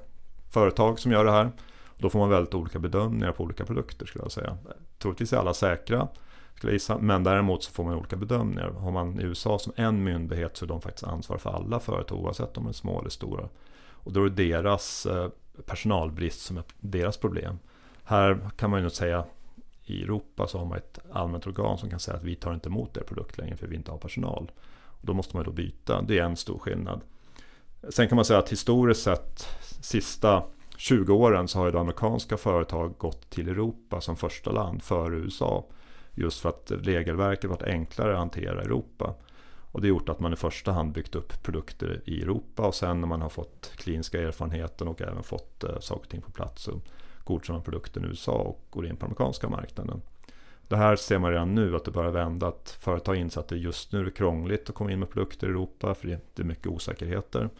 företag 0.51 0.99
som 0.99 1.13
gör 1.13 1.25
det 1.25 1.31
här. 1.31 1.51
Då 1.99 2.11
får 2.11 2.19
man 2.19 2.29
väldigt 2.31 2.55
olika 2.55 2.79
bedömningar 2.79 3.33
på 3.33 3.45
olika 3.45 3.65
produkter 3.65 4.07
skulle 4.07 4.25
jag 4.25 4.33
säga. 4.33 4.59
Troligtvis 4.99 5.33
är 5.33 5.37
alla 5.37 5.55
säkra, 5.55 6.09
skulle 6.55 6.71
jag 6.71 6.75
gissa, 6.75 6.99
men 6.99 7.25
däremot 7.25 7.63
så 7.63 7.73
får 7.73 7.85
man 7.85 7.95
olika 7.95 8.17
bedömningar. 8.17 8.71
Har 8.71 8.91
man 8.91 9.21
i 9.21 9.23
USA 9.23 9.59
som 9.59 9.73
en 9.77 10.05
myndighet 10.05 10.57
så 10.57 10.65
är 10.65 10.69
de 10.69 10.81
faktiskt 10.81 11.05
ansvar 11.05 11.39
för 11.39 11.51
alla 11.51 11.81
företag 11.81 12.19
oavsett 12.19 12.57
om 12.57 12.65
de 12.65 12.69
är 12.69 12.73
små 12.73 13.01
eller 13.01 13.11
stora. 13.11 13.49
Och 13.91 14.13
då 14.13 14.25
är 14.25 14.29
det 14.29 14.49
deras 14.49 15.07
eh, 15.07 15.29
personalbrist 15.67 16.41
som 16.41 16.57
är 16.57 16.65
deras 16.81 17.17
problem. 17.17 17.59
Här 18.05 18.51
kan 18.57 18.71
man 18.71 18.79
ju 18.79 18.83
nog 18.83 18.93
säga 18.93 19.25
i 19.85 20.03
Europa 20.03 20.47
så 20.47 20.59
har 20.59 20.67
man 20.67 20.79
ett 20.79 20.99
allmänt 21.13 21.47
organ 21.47 21.79
som 21.79 21.91
kan 21.91 22.01
säga 22.01 22.17
att 22.17 22.25
vi 22.25 22.35
tar 22.35 22.55
inte 22.55 22.69
emot 22.69 22.97
er 22.97 23.03
produkt 23.03 23.39
längre 23.39 23.57
för 23.57 23.67
vi 23.67 23.77
inte 23.77 23.91
har 23.91 23.99
personal. 23.99 24.51
Och 24.85 25.07
då 25.07 25.15
måste 25.15 25.37
man 25.37 25.45
ju 25.45 25.45
då 25.45 25.53
byta, 25.53 26.03
det 26.03 26.19
är 26.19 26.25
en 26.25 26.37
stor 26.37 26.59
skillnad. 26.59 27.01
Sen 27.89 28.09
kan 28.09 28.17
man 28.17 28.25
säga 28.25 28.39
att 28.39 28.53
historiskt 28.53 29.03
sett, 29.03 29.47
sista 29.81 30.43
20 30.77 31.15
åren 31.15 31.49
så 31.49 31.59
har 31.59 31.71
ju 31.71 31.79
amerikanska 31.79 32.37
företag 32.37 32.95
gått 32.99 33.31
till 33.31 33.49
Europa 33.49 34.01
som 34.01 34.17
första 34.17 34.53
land 34.53 34.83
före 34.83 35.17
USA. 35.17 35.65
Just 36.15 36.41
för 36.41 36.49
att 36.49 36.73
regelverket 36.75 37.51
varit 37.51 37.63
enklare 37.63 38.13
att 38.13 38.19
hantera 38.19 38.63
i 38.63 38.65
Europa. 38.65 39.15
Och 39.73 39.81
det 39.81 39.87
har 39.87 39.89
gjort 39.89 40.09
att 40.09 40.21
man 40.21 40.33
i 40.33 40.37
första 40.37 40.73
hand 40.73 40.93
byggt 40.93 41.15
upp 41.15 41.43
produkter 41.43 42.03
i 42.05 42.23
Europa 42.23 42.67
och 42.67 42.75
sen 42.75 43.01
när 43.01 43.09
man 43.09 43.23
har 43.23 43.29
fått 43.29 43.73
kliniska 43.77 44.23
erfarenheten 44.23 44.89
och 44.89 45.03
även 45.03 45.23
fått 45.23 45.65
eh, 45.65 45.79
saker 45.79 46.03
och 46.03 46.09
ting 46.09 46.23
på 46.23 46.31
plats 46.31 46.63
så 46.63 46.81
godkänna 47.25 47.61
produkten 47.61 48.05
i 48.05 48.09
USA 48.09 48.33
och 48.33 48.67
går 48.71 48.87
in 48.87 48.97
på 48.97 49.07
amerikanska 49.07 49.49
marknaden. 49.49 50.03
Det 50.69 50.77
här 50.77 50.97
ser 50.97 51.19
man 51.19 51.31
redan 51.31 51.55
nu 51.55 51.77
att 51.77 51.85
det 51.85 51.91
börjar 51.91 52.11
vända. 52.11 52.47
Att 52.47 52.71
företag 52.81 53.17
inser 53.17 53.41
att 53.41 53.49
det 53.49 53.57
just 53.57 53.93
nu 53.93 54.07
är 54.07 54.11
krångligt 54.11 54.69
att 54.69 54.75
komma 54.75 54.93
in 54.93 54.99
med 54.99 55.11
produkter 55.11 55.47
i 55.47 55.51
Europa 55.51 55.95
för 55.95 56.19
det 56.35 56.43
är 56.43 56.45
mycket 56.45 56.67
osäkerheter. 56.67 57.51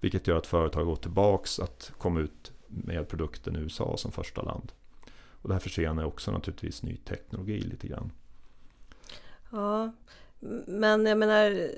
Vilket 0.00 0.26
gör 0.26 0.36
att 0.36 0.46
företag 0.46 0.86
går 0.86 0.96
tillbaks 0.96 1.58
att 1.58 1.92
komma 1.98 2.20
ut 2.20 2.52
med 2.66 3.08
produkten 3.08 3.56
i 3.56 3.58
USA 3.58 3.96
som 3.96 4.12
första 4.12 4.42
land. 4.42 4.72
Och 5.30 5.48
det 5.48 5.54
här 5.54 5.60
försenar 5.60 6.04
också 6.04 6.30
naturligtvis 6.30 6.82
ny 6.82 6.96
teknologi 6.96 7.60
lite 7.60 7.88
grann. 7.88 8.12
Ja, 9.50 9.92
men 10.66 11.06
jag 11.06 11.18
menar 11.18 11.70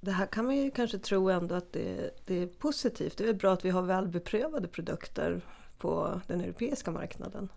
det 0.00 0.10
här 0.10 0.26
kan 0.26 0.44
man 0.44 0.56
ju 0.56 0.70
kanske 0.70 0.98
tro 0.98 1.30
ändå 1.30 1.54
att 1.54 1.72
det, 1.72 2.10
det 2.24 2.42
är 2.42 2.46
positivt. 2.46 3.16
Det 3.16 3.24
är 3.24 3.26
väl 3.26 3.36
bra 3.36 3.52
att 3.52 3.64
vi 3.64 3.70
har 3.70 3.82
välbeprövade 3.82 4.68
produkter 4.68 5.40
på 5.78 6.20
den 6.26 6.40
europeiska 6.40 6.90
marknaden. 6.90 7.48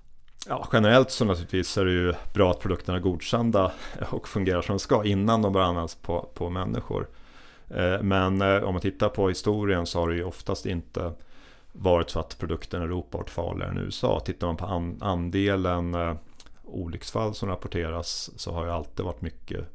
Ja, 0.48 0.68
generellt 0.74 1.12
så 1.12 1.26
naturligtvis 1.26 1.78
är 1.78 1.86
det 1.86 1.92
ju 1.92 2.14
bra 2.34 2.52
att 2.52 2.60
produkterna 2.60 2.98
är 2.98 3.02
godkända 3.02 3.72
och 4.10 4.28
fungerar 4.28 4.62
som 4.62 4.74
de 4.74 4.80
ska 4.80 5.06
innan 5.06 5.42
de 5.42 5.54
börjar 5.54 5.68
användas 5.68 5.96
på, 5.96 6.30
på 6.34 6.50
människor. 6.50 7.08
Eh, 7.70 8.02
men 8.02 8.42
eh, 8.42 8.64
om 8.64 8.74
man 8.74 8.82
tittar 8.82 9.10
på 9.10 9.30
historien 9.30 9.86
så 9.86 10.00
har 10.00 10.10
det 10.10 10.16
ju 10.16 10.24
oftast 10.24 10.66
inte 10.66 11.14
varit 11.72 12.10
så 12.10 12.20
att 12.20 12.38
produkten 12.40 12.82
i 12.82 12.86
Europa 12.86 13.18
varit 13.18 13.30
farligare 13.30 13.72
än 13.72 13.78
USA. 13.78 14.20
Tittar 14.20 14.48
man 14.48 14.58
på 14.58 14.66
andelen 15.06 15.94
eh, 15.96 16.16
olycksfall 16.64 17.36
som 17.36 17.50
rapporteras 17.50 18.30
så 18.36 18.52
har 18.52 18.66
det 18.66 18.74
alltid 18.74 19.06
varit 19.06 19.22
mycket 19.22 19.66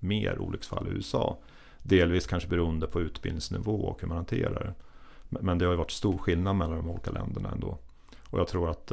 mer 0.00 0.38
olycksfall 0.38 0.88
i 0.88 0.90
USA. 0.90 1.38
Delvis 1.82 2.26
kanske 2.26 2.48
beroende 2.48 2.86
på 2.86 3.00
utbildningsnivå 3.00 3.84
och 3.84 4.00
hur 4.00 4.08
man 4.08 4.16
hanterar 4.16 4.64
det. 4.64 4.74
Men 5.40 5.58
det 5.58 5.64
har 5.64 5.72
ju 5.72 5.78
varit 5.78 5.90
stor 5.90 6.18
skillnad 6.18 6.56
mellan 6.56 6.76
de 6.76 6.90
olika 6.90 7.10
länderna 7.10 7.50
ändå. 7.50 7.78
Och 8.34 8.40
jag 8.40 8.48
tror 8.48 8.70
att 8.70 8.92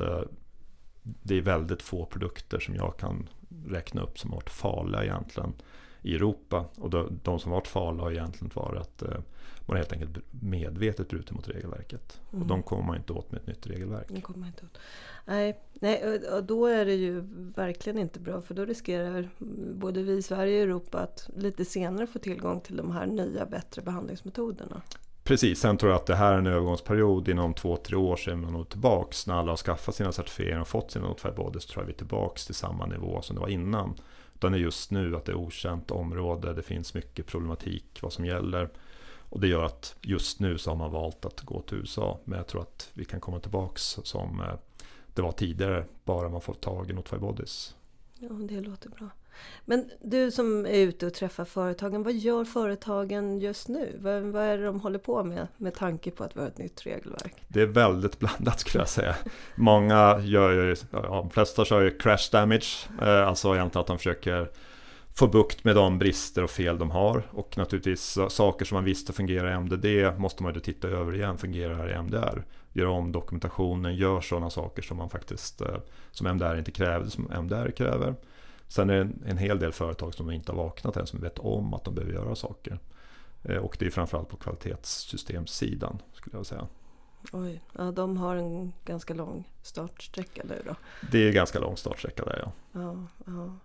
det 1.03 1.35
är 1.35 1.41
väldigt 1.41 1.81
få 1.81 2.05
produkter 2.05 2.59
som 2.59 2.75
jag 2.75 2.97
kan 2.97 3.29
räkna 3.67 4.01
upp 4.01 4.19
som 4.19 4.29
har 4.29 4.37
varit 4.37 4.49
farliga 4.49 5.03
egentligen 5.03 5.53
i 6.01 6.15
Europa. 6.15 6.65
Och 6.75 6.89
de, 6.89 7.19
de 7.23 7.39
som 7.39 7.51
varit 7.51 7.67
farliga 7.67 8.03
har 8.03 8.11
egentligen 8.11 8.51
varit 8.53 8.81
att 8.81 9.01
eh, 9.01 9.19
man 9.65 9.77
helt 9.77 9.93
enkelt 9.93 10.17
medvetet 10.31 11.07
brutit 11.07 11.31
mot 11.31 11.49
regelverket. 11.49 12.21
Mm. 12.31 12.41
Och 12.41 12.47
de 12.47 12.63
kommer 12.63 12.83
man 12.83 12.97
inte 12.97 13.13
åt 13.13 13.31
med 13.31 13.41
ett 13.41 13.47
nytt 13.47 13.67
regelverk. 13.67 14.07
De 14.09 14.21
kommer 14.21 14.47
inte 14.47 14.65
åt. 14.65 14.77
Nej, 15.25 15.59
nej, 15.73 16.27
och 16.29 16.43
då 16.43 16.65
är 16.65 16.85
det 16.85 16.95
ju 16.95 17.21
verkligen 17.55 17.99
inte 17.99 18.19
bra 18.19 18.41
för 18.41 18.53
då 18.53 18.65
riskerar 18.65 19.29
både 19.75 20.03
vi 20.03 20.13
i 20.13 20.21
Sverige 20.21 20.57
och 20.57 20.63
Europa 20.63 20.99
att 20.99 21.29
lite 21.35 21.65
senare 21.65 22.07
få 22.07 22.19
tillgång 22.19 22.61
till 22.61 22.77
de 22.77 22.91
här 22.91 23.05
nya 23.05 23.45
bättre 23.45 23.81
behandlingsmetoderna. 23.81 24.81
Precis, 25.31 25.59
sen 25.59 25.77
tror 25.77 25.91
jag 25.91 25.99
att 25.99 26.05
det 26.05 26.15
här 26.15 26.33
är 26.33 26.37
en 26.37 26.47
övergångsperiod. 26.47 27.29
Inom 27.29 27.53
två, 27.53 27.77
tre 27.77 27.97
år 27.97 28.15
så 28.15 28.31
är 28.31 28.35
man 28.35 28.53
nog 28.53 28.69
tillbaks. 28.69 29.27
När 29.27 29.35
alla 29.35 29.51
har 29.51 29.57
skaffat 29.57 29.95
sina 29.95 30.11
certifieringar 30.11 30.61
och 30.61 30.67
fått 30.67 30.91
sina 30.91 31.07
Notified 31.07 31.35
Bodies 31.35 31.63
så 31.63 31.69
tror 31.69 31.83
jag 31.83 31.87
vi 31.87 31.93
är 31.93 31.97
tillbaks 31.97 32.45
till 32.45 32.55
samma 32.55 32.85
nivå 32.85 33.21
som 33.21 33.35
det 33.35 33.39
var 33.39 33.47
innan. 33.47 33.95
Utan 34.35 34.51
det 34.51 34.57
är 34.57 34.59
just 34.59 34.91
nu 34.91 35.15
att 35.15 35.25
det 35.25 35.31
är 35.31 35.35
okänt 35.35 35.91
område, 35.91 36.53
det 36.53 36.61
finns 36.61 36.93
mycket 36.93 37.25
problematik 37.25 37.99
vad 38.01 38.13
som 38.13 38.25
gäller. 38.25 38.69
Och 39.29 39.39
det 39.39 39.47
gör 39.47 39.63
att 39.63 39.95
just 40.01 40.39
nu 40.39 40.57
så 40.57 40.71
har 40.71 40.77
man 40.77 40.91
valt 40.91 41.25
att 41.25 41.41
gå 41.41 41.61
till 41.61 41.77
USA. 41.77 42.19
Men 42.23 42.37
jag 42.37 42.47
tror 42.47 42.61
att 42.61 42.89
vi 42.93 43.05
kan 43.05 43.19
komma 43.19 43.39
tillbaks 43.39 43.99
som 44.03 44.39
eh, 44.39 44.53
det 45.13 45.21
var 45.21 45.31
tidigare, 45.31 45.85
bara 46.03 46.29
man 46.29 46.41
får 46.41 46.53
tag 46.53 46.89
i 46.89 46.93
Notified 46.93 47.21
Bodies. 47.21 47.75
Ja, 48.23 48.29
det 48.29 48.61
låter 48.61 48.89
bra. 48.89 49.09
Men 49.65 49.89
du 50.01 50.31
som 50.31 50.65
är 50.65 50.79
ute 50.79 51.07
och 51.07 51.13
träffar 51.13 51.45
företagen, 51.45 52.03
vad 52.03 52.13
gör 52.13 52.45
företagen 52.45 53.39
just 53.39 53.67
nu? 53.67 53.97
Vad, 53.99 54.23
vad, 54.23 54.43
är 54.43 54.57
det 54.57 54.65
de 54.65 54.79
håller 54.79 54.99
på 54.99 55.23
med 55.23 55.47
med 55.57 55.75
tanke 55.75 56.11
på 56.11 56.23
att 56.23 56.35
vi 56.35 56.39
har 56.39 56.47
ett 56.47 56.57
nytt 56.57 56.85
regelverk? 56.85 57.33
Det 57.47 57.61
är 57.61 57.65
väldigt 57.65 58.19
blandat 58.19 58.59
skulle 58.59 58.81
jag 58.81 58.89
säga. 58.89 59.15
Många 59.55 60.19
gör 60.19 60.51
ju, 60.51 60.75
ja, 60.91 61.01
de 61.01 61.29
flesta 61.29 61.65
kör 61.65 61.81
ju 61.81 61.97
crash 61.97 62.31
damage, 62.31 62.89
eh, 63.01 63.27
alltså 63.27 63.55
egentligen 63.55 63.81
att 63.81 63.87
de 63.87 63.97
försöker 63.97 64.51
få 65.13 65.27
bukt 65.27 65.63
med 65.63 65.75
de 65.75 65.99
brister 65.99 66.43
och 66.43 66.49
fel 66.49 66.77
de 66.77 66.91
har. 66.91 67.23
Och 67.31 67.57
naturligtvis 67.57 68.17
saker 68.29 68.65
som 68.65 68.75
man 68.75 68.83
visste 68.83 69.13
fungerar 69.13 69.51
i 69.51 69.53
MDD 69.53 70.19
måste 70.19 70.43
man 70.43 70.53
ju 70.53 70.59
titta 70.59 70.87
över 70.87 71.15
igen, 71.15 71.37
fungerar 71.37 71.89
i 71.89 71.93
MDR. 71.93 72.43
Gör 72.73 72.87
om 72.87 73.11
dokumentationen, 73.11 73.95
gör 73.95 74.21
sådana 74.21 74.49
saker 74.49 74.81
som 74.81 74.97
man 74.97 75.09
faktiskt 75.09 75.61
eh, 75.61 75.77
som 76.11 76.27
MDR 76.27 76.57
inte 76.57 76.71
kräver, 76.71 77.05
som 77.05 77.31
MDR 77.31 77.71
kräver. 77.71 78.15
Sen 78.67 78.89
är 78.89 78.93
det 78.93 79.01
en, 79.01 79.23
en 79.27 79.37
hel 79.37 79.59
del 79.59 79.71
företag 79.71 80.13
som 80.13 80.31
inte 80.31 80.51
har 80.51 80.57
vaknat 80.57 80.97
än, 80.97 81.07
som 81.07 81.21
vet 81.21 81.39
om 81.39 81.73
att 81.73 81.83
de 81.83 81.95
behöver 81.95 82.13
göra 82.13 82.35
saker. 82.35 82.79
Eh, 83.43 83.57
och 83.57 83.75
det 83.79 83.85
är 83.85 83.89
framförallt 83.89 84.29
på 84.29 84.37
kvalitetssystemsidan 84.37 86.01
skulle 86.13 86.37
jag 86.37 86.45
säga. 86.45 86.67
Oj, 87.31 87.61
ja, 87.77 87.91
de 87.91 88.17
har 88.17 88.35
en 88.35 88.73
ganska 88.85 89.13
lång 89.13 89.51
startsträcka 89.63 90.41
nu 90.45 90.61
då? 90.65 90.75
Det 91.11 91.17
är 91.17 91.31
ganska 91.31 91.59
lång 91.59 91.77
startsträcka 91.77 92.25
där 92.25 92.39
ja. 92.43 92.51
ja, 92.71 93.07
ja. 93.25 93.57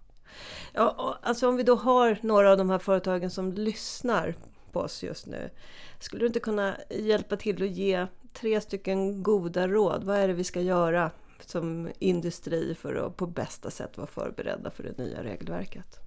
Ja, 0.73 1.19
alltså 1.23 1.49
om 1.49 1.57
vi 1.57 1.63
då 1.63 1.75
har 1.75 2.19
några 2.23 2.51
av 2.51 2.59
de 2.59 2.71
här 2.71 2.79
företagen 2.79 3.31
som 3.31 3.53
lyssnar 3.53 4.35
på 4.73 4.81
oss 4.81 5.03
just 5.03 5.27
nu. 5.27 5.51
Skulle 5.99 6.23
du 6.23 6.27
inte 6.27 6.41
kunna 6.41 6.77
hjälpa 6.91 7.37
till 7.37 7.63
att 7.63 7.71
ge 7.71 8.07
tre 8.41 8.61
stycken 8.61 9.23
goda 9.23 9.69
råd? 9.69 10.05
Vad 10.05 10.17
är 10.17 10.29
det 10.29 10.35
vi 10.35 10.45
ska 10.45 10.61
göra 10.61 11.11
som 11.41 11.89
industri 11.99 12.75
för 12.75 12.95
att 12.95 13.17
på 13.17 13.27
bästa 13.27 13.71
sätt 13.71 13.97
vara 13.97 14.07
förberedda 14.07 14.71
för 14.71 14.83
det 14.83 14.99
nya 14.99 15.23
regelverket? 15.23 16.01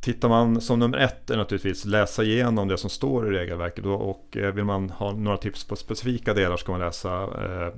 Tittar 0.00 0.28
man 0.28 0.60
som 0.60 0.78
nummer 0.78 0.98
ett 0.98 1.30
är 1.30 1.36
naturligtvis 1.36 1.84
läsa 1.84 2.24
igenom 2.24 2.68
det 2.68 2.78
som 2.78 2.90
står 2.90 3.34
i 3.34 3.38
regelverket 3.38 3.84
och 3.86 4.36
eh, 4.36 4.54
vill 4.54 4.64
man 4.64 4.90
ha 4.90 5.12
några 5.12 5.36
tips 5.36 5.64
på 5.64 5.76
specifika 5.76 6.34
delar 6.34 6.56
så 6.56 6.66
kan 6.66 6.72
man 6.72 6.80
läsa 6.80 7.22
eh, 7.22 7.74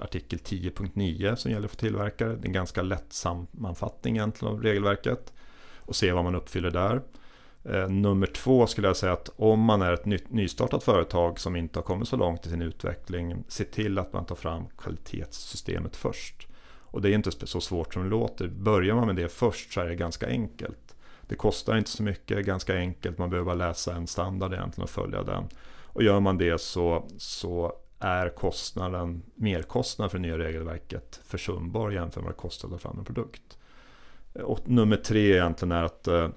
artikel 0.00 0.38
10.9 0.38 1.34
som 1.34 1.50
gäller 1.50 1.68
för 1.68 1.76
tillverkare. 1.76 2.28
Det 2.28 2.44
är 2.44 2.46
en 2.46 2.52
ganska 2.52 2.82
lätt 2.82 3.12
sammanfattning 3.12 4.16
egentligen 4.16 4.54
av 4.54 4.62
regelverket 4.62 5.32
och 5.78 5.96
se 5.96 6.12
vad 6.12 6.24
man 6.24 6.34
uppfyller 6.34 6.70
där. 6.70 7.02
Eh, 7.64 7.88
nummer 7.88 8.26
två 8.26 8.66
skulle 8.66 8.86
jag 8.86 8.96
säga 8.96 9.12
att 9.12 9.30
om 9.36 9.60
man 9.60 9.82
är 9.82 9.92
ett 9.92 10.06
nytt, 10.06 10.30
nystartat 10.30 10.84
företag 10.84 11.40
som 11.40 11.56
inte 11.56 11.78
har 11.78 11.84
kommit 11.84 12.08
så 12.08 12.16
långt 12.16 12.46
i 12.46 12.50
sin 12.50 12.62
utveckling, 12.62 13.44
se 13.48 13.64
till 13.64 13.98
att 13.98 14.12
man 14.12 14.24
tar 14.24 14.34
fram 14.34 14.66
kvalitetssystemet 14.78 15.96
först. 15.96 16.48
Och 16.94 17.02
det 17.02 17.10
är 17.10 17.14
inte 17.14 17.46
så 17.46 17.60
svårt 17.60 17.94
som 17.94 18.02
det 18.02 18.08
låter. 18.08 18.48
Börjar 18.48 18.94
man 18.94 19.06
med 19.06 19.16
det 19.16 19.28
först 19.28 19.72
så 19.72 19.80
är 19.80 19.86
det 19.86 19.94
ganska 19.94 20.26
enkelt. 20.28 20.96
Det 21.28 21.34
kostar 21.34 21.76
inte 21.76 21.90
så 21.90 22.02
mycket, 22.02 22.46
ganska 22.46 22.76
enkelt, 22.76 23.18
man 23.18 23.30
behöver 23.30 23.46
bara 23.46 23.68
läsa 23.68 23.94
en 23.94 24.06
standard 24.06 24.52
egentligen 24.52 24.82
och 24.82 24.90
följa 24.90 25.22
den. 25.22 25.44
Och 25.82 26.02
gör 26.02 26.20
man 26.20 26.38
det 26.38 26.60
så, 26.60 27.08
så 27.18 27.72
är 27.98 28.28
kostnaden, 28.28 29.22
merkostnaden 29.34 30.10
för 30.10 30.18
det 30.18 30.22
nya 30.22 30.38
regelverket 30.38 31.20
försumbar 31.24 31.90
jämfört 31.90 32.16
med 32.16 32.24
vad 32.24 32.32
det 32.32 32.38
kostar 32.38 32.68
att 32.68 32.72
ta 32.72 32.78
fram 32.78 32.98
en 32.98 33.04
produkt. 33.04 33.58
Och 34.32 34.68
nummer 34.68 34.96
tre 34.96 35.32
egentligen 35.32 35.72
är 35.72 35.82
att 35.82 36.08
eh, 36.08 36.28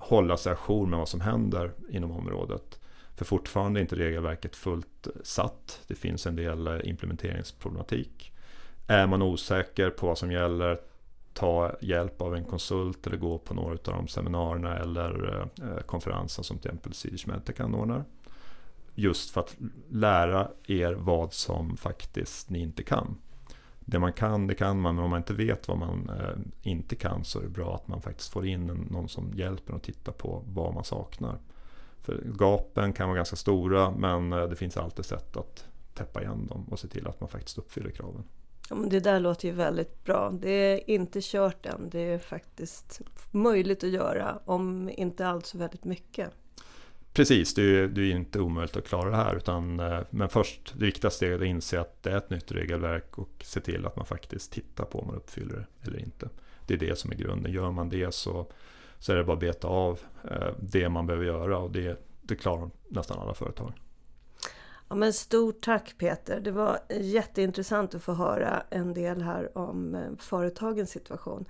hålla 0.00 0.36
sig 0.36 0.52
ajour 0.52 0.86
med 0.86 0.98
vad 0.98 1.08
som 1.08 1.20
händer 1.20 1.72
inom 1.90 2.10
området. 2.10 2.80
För 3.16 3.24
fortfarande 3.24 3.80
är 3.80 3.82
inte 3.82 3.96
regelverket 3.96 4.56
fullt 4.56 5.08
satt. 5.22 5.80
Det 5.86 5.94
finns 5.94 6.26
en 6.26 6.36
del 6.36 6.66
eh, 6.66 6.78
implementeringsproblematik. 6.84 8.32
Är 8.86 9.06
man 9.06 9.22
osäker 9.22 9.90
på 9.90 10.06
vad 10.06 10.18
som 10.18 10.32
gäller, 10.32 10.80
ta 11.34 11.72
hjälp 11.80 12.20
av 12.20 12.36
en 12.36 12.44
konsult 12.44 13.06
eller 13.06 13.16
gå 13.16 13.38
på 13.38 13.54
några 13.54 13.72
av 13.72 13.78
de 13.82 14.08
seminarierna 14.08 14.78
eller 14.78 15.10
konferensen 15.10 15.82
konferenser 15.86 16.42
som 16.42 16.58
till 16.58 16.68
exempel 16.68 16.94
Swedish 16.94 17.26
Medtech 17.26 17.60
anordnar. 17.60 18.04
Just 18.94 19.30
för 19.30 19.40
att 19.40 19.56
lära 19.90 20.50
er 20.66 20.92
vad 20.92 21.32
som 21.32 21.76
faktiskt 21.76 22.50
ni 22.50 22.58
inte 22.58 22.82
kan. 22.82 23.16
Det 23.90 23.98
man 23.98 24.12
kan, 24.12 24.46
det 24.46 24.54
kan 24.54 24.80
man, 24.80 24.94
men 24.94 25.04
om 25.04 25.10
man 25.10 25.18
inte 25.18 25.34
vet 25.34 25.68
vad 25.68 25.78
man 25.78 26.10
eh, 26.10 26.70
inte 26.70 26.96
kan 26.96 27.24
så 27.24 27.38
är 27.38 27.42
det 27.42 27.48
bra 27.48 27.74
att 27.74 27.88
man 27.88 28.02
faktiskt 28.02 28.32
får 28.32 28.46
in 28.46 28.70
en, 28.70 28.88
någon 28.90 29.08
som 29.08 29.32
hjälper 29.34 29.74
och 29.74 29.82
tittar 29.82 30.12
på 30.12 30.44
vad 30.46 30.74
man 30.74 30.84
saknar. 30.84 31.38
För 32.02 32.22
gapen 32.24 32.92
kan 32.92 33.08
vara 33.08 33.16
ganska 33.16 33.36
stora, 33.36 33.90
men 33.90 34.32
eh, 34.32 34.42
det 34.42 34.56
finns 34.56 34.76
alltid 34.76 35.04
sätt 35.04 35.36
att 35.36 35.64
täppa 35.94 36.22
igen 36.22 36.46
dem 36.46 36.66
och 36.70 36.78
se 36.78 36.88
till 36.88 37.06
att 37.06 37.20
man 37.20 37.28
faktiskt 37.28 37.58
uppfyller 37.58 37.90
kraven. 37.90 38.24
Ja, 38.68 38.76
men 38.76 38.88
det 38.88 39.00
där 39.00 39.20
låter 39.20 39.48
ju 39.48 39.54
väldigt 39.54 40.04
bra. 40.04 40.30
Det 40.30 40.50
är 40.50 40.90
inte 40.90 41.18
kört 41.22 41.66
än. 41.66 41.88
Det 41.90 42.00
är 42.00 42.18
faktiskt 42.18 43.00
möjligt 43.30 43.84
att 43.84 43.90
göra, 43.90 44.38
om 44.44 44.90
inte 44.96 45.26
alls 45.26 45.48
så 45.48 45.58
väldigt 45.58 45.84
mycket. 45.84 46.30
Precis, 47.20 47.54
det 47.54 47.62
är, 47.62 47.88
det 47.88 48.00
är 48.00 48.10
inte 48.10 48.40
omöjligt 48.40 48.76
att 48.76 48.88
klara 48.88 49.10
det 49.10 49.16
här. 49.16 49.36
Utan, 49.36 49.80
eh, 49.80 50.00
men 50.10 50.28
först, 50.28 50.74
det 50.78 50.84
viktigaste 50.84 51.26
är 51.26 51.34
att 51.34 51.42
inse 51.42 51.80
att 51.80 52.02
det 52.02 52.10
är 52.10 52.16
ett 52.16 52.30
nytt 52.30 52.52
regelverk 52.52 53.18
och 53.18 53.30
se 53.44 53.60
till 53.60 53.86
att 53.86 53.96
man 53.96 54.06
faktiskt 54.06 54.52
tittar 54.52 54.84
på 54.84 54.98
om 54.98 55.06
man 55.06 55.16
uppfyller 55.16 55.54
det 55.54 55.88
eller 55.88 55.98
inte. 55.98 56.28
Det 56.66 56.74
är 56.74 56.78
det 56.78 56.98
som 56.98 57.12
är 57.12 57.14
grunden. 57.14 57.52
Gör 57.52 57.70
man 57.70 57.88
det 57.88 58.14
så, 58.14 58.46
så 58.98 59.12
är 59.12 59.16
det 59.16 59.24
bara 59.24 59.32
att 59.32 59.40
beta 59.40 59.68
av 59.68 60.00
eh, 60.30 60.48
det 60.60 60.88
man 60.88 61.06
behöver 61.06 61.26
göra 61.26 61.58
och 61.58 61.70
det, 61.70 62.06
det 62.22 62.36
klarar 62.36 62.70
nästan 62.88 63.18
alla 63.18 63.34
företag. 63.34 63.72
Ja, 64.88 64.94
men 64.94 65.12
stort 65.12 65.60
tack 65.60 65.94
Peter! 65.98 66.40
Det 66.40 66.50
var 66.50 66.78
jätteintressant 66.90 67.94
att 67.94 68.02
få 68.02 68.12
höra 68.12 68.62
en 68.70 68.94
del 68.94 69.22
här 69.22 69.58
om 69.58 69.94
eh, 69.94 70.00
företagens 70.18 70.90
situation. 70.90 71.46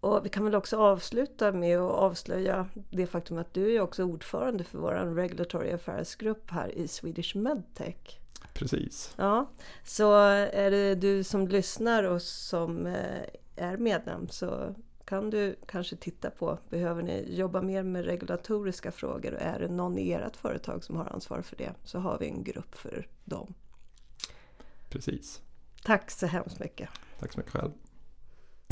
Och 0.00 0.24
vi 0.24 0.28
kan 0.28 0.44
väl 0.44 0.54
också 0.54 0.76
avsluta 0.76 1.52
med 1.52 1.78
att 1.78 1.92
avslöja 1.92 2.68
det 2.90 3.06
faktum 3.06 3.38
att 3.38 3.54
du 3.54 3.74
är 3.74 3.80
också 3.80 4.04
ordförande 4.04 4.64
för 4.64 4.78
vår 4.78 5.14
Regulatory 5.14 5.72
Affairs-grupp 5.72 6.50
här 6.50 6.68
i 6.78 6.88
Swedish 6.88 7.36
Medtech. 7.36 8.20
Precis. 8.54 9.14
Ja, 9.16 9.50
så 9.84 10.14
är 10.14 10.70
det 10.70 10.94
du 10.94 11.24
som 11.24 11.48
lyssnar 11.48 12.02
och 12.02 12.22
som 12.22 12.86
eh, 12.86 13.22
är 13.56 13.76
medlem 13.76 14.28
så 14.28 14.74
kan 15.04 15.30
du 15.30 15.56
kanske 15.66 15.96
titta 15.96 16.30
på, 16.30 16.58
behöver 16.70 17.02
ni 17.02 17.34
jobba 17.36 17.62
mer 17.62 17.82
med 17.82 18.04
regulatoriska 18.04 18.92
frågor 18.92 19.34
och 19.34 19.40
är 19.40 19.58
det 19.58 19.68
någon 19.68 19.98
i 19.98 20.12
ert 20.12 20.36
företag 20.36 20.84
som 20.84 20.96
har 20.96 21.04
ansvar 21.04 21.42
för 21.42 21.56
det 21.56 21.72
så 21.84 21.98
har 21.98 22.18
vi 22.18 22.26
en 22.26 22.44
grupp 22.44 22.74
för 22.74 23.08
dem. 23.24 23.54
Precis. 24.88 25.40
Tack 25.84 26.10
så 26.10 26.26
hemskt 26.26 26.58
mycket. 26.58 26.88
Tack 27.18 27.32
så 27.32 27.38
mycket 27.38 27.52
själv. 27.52 27.70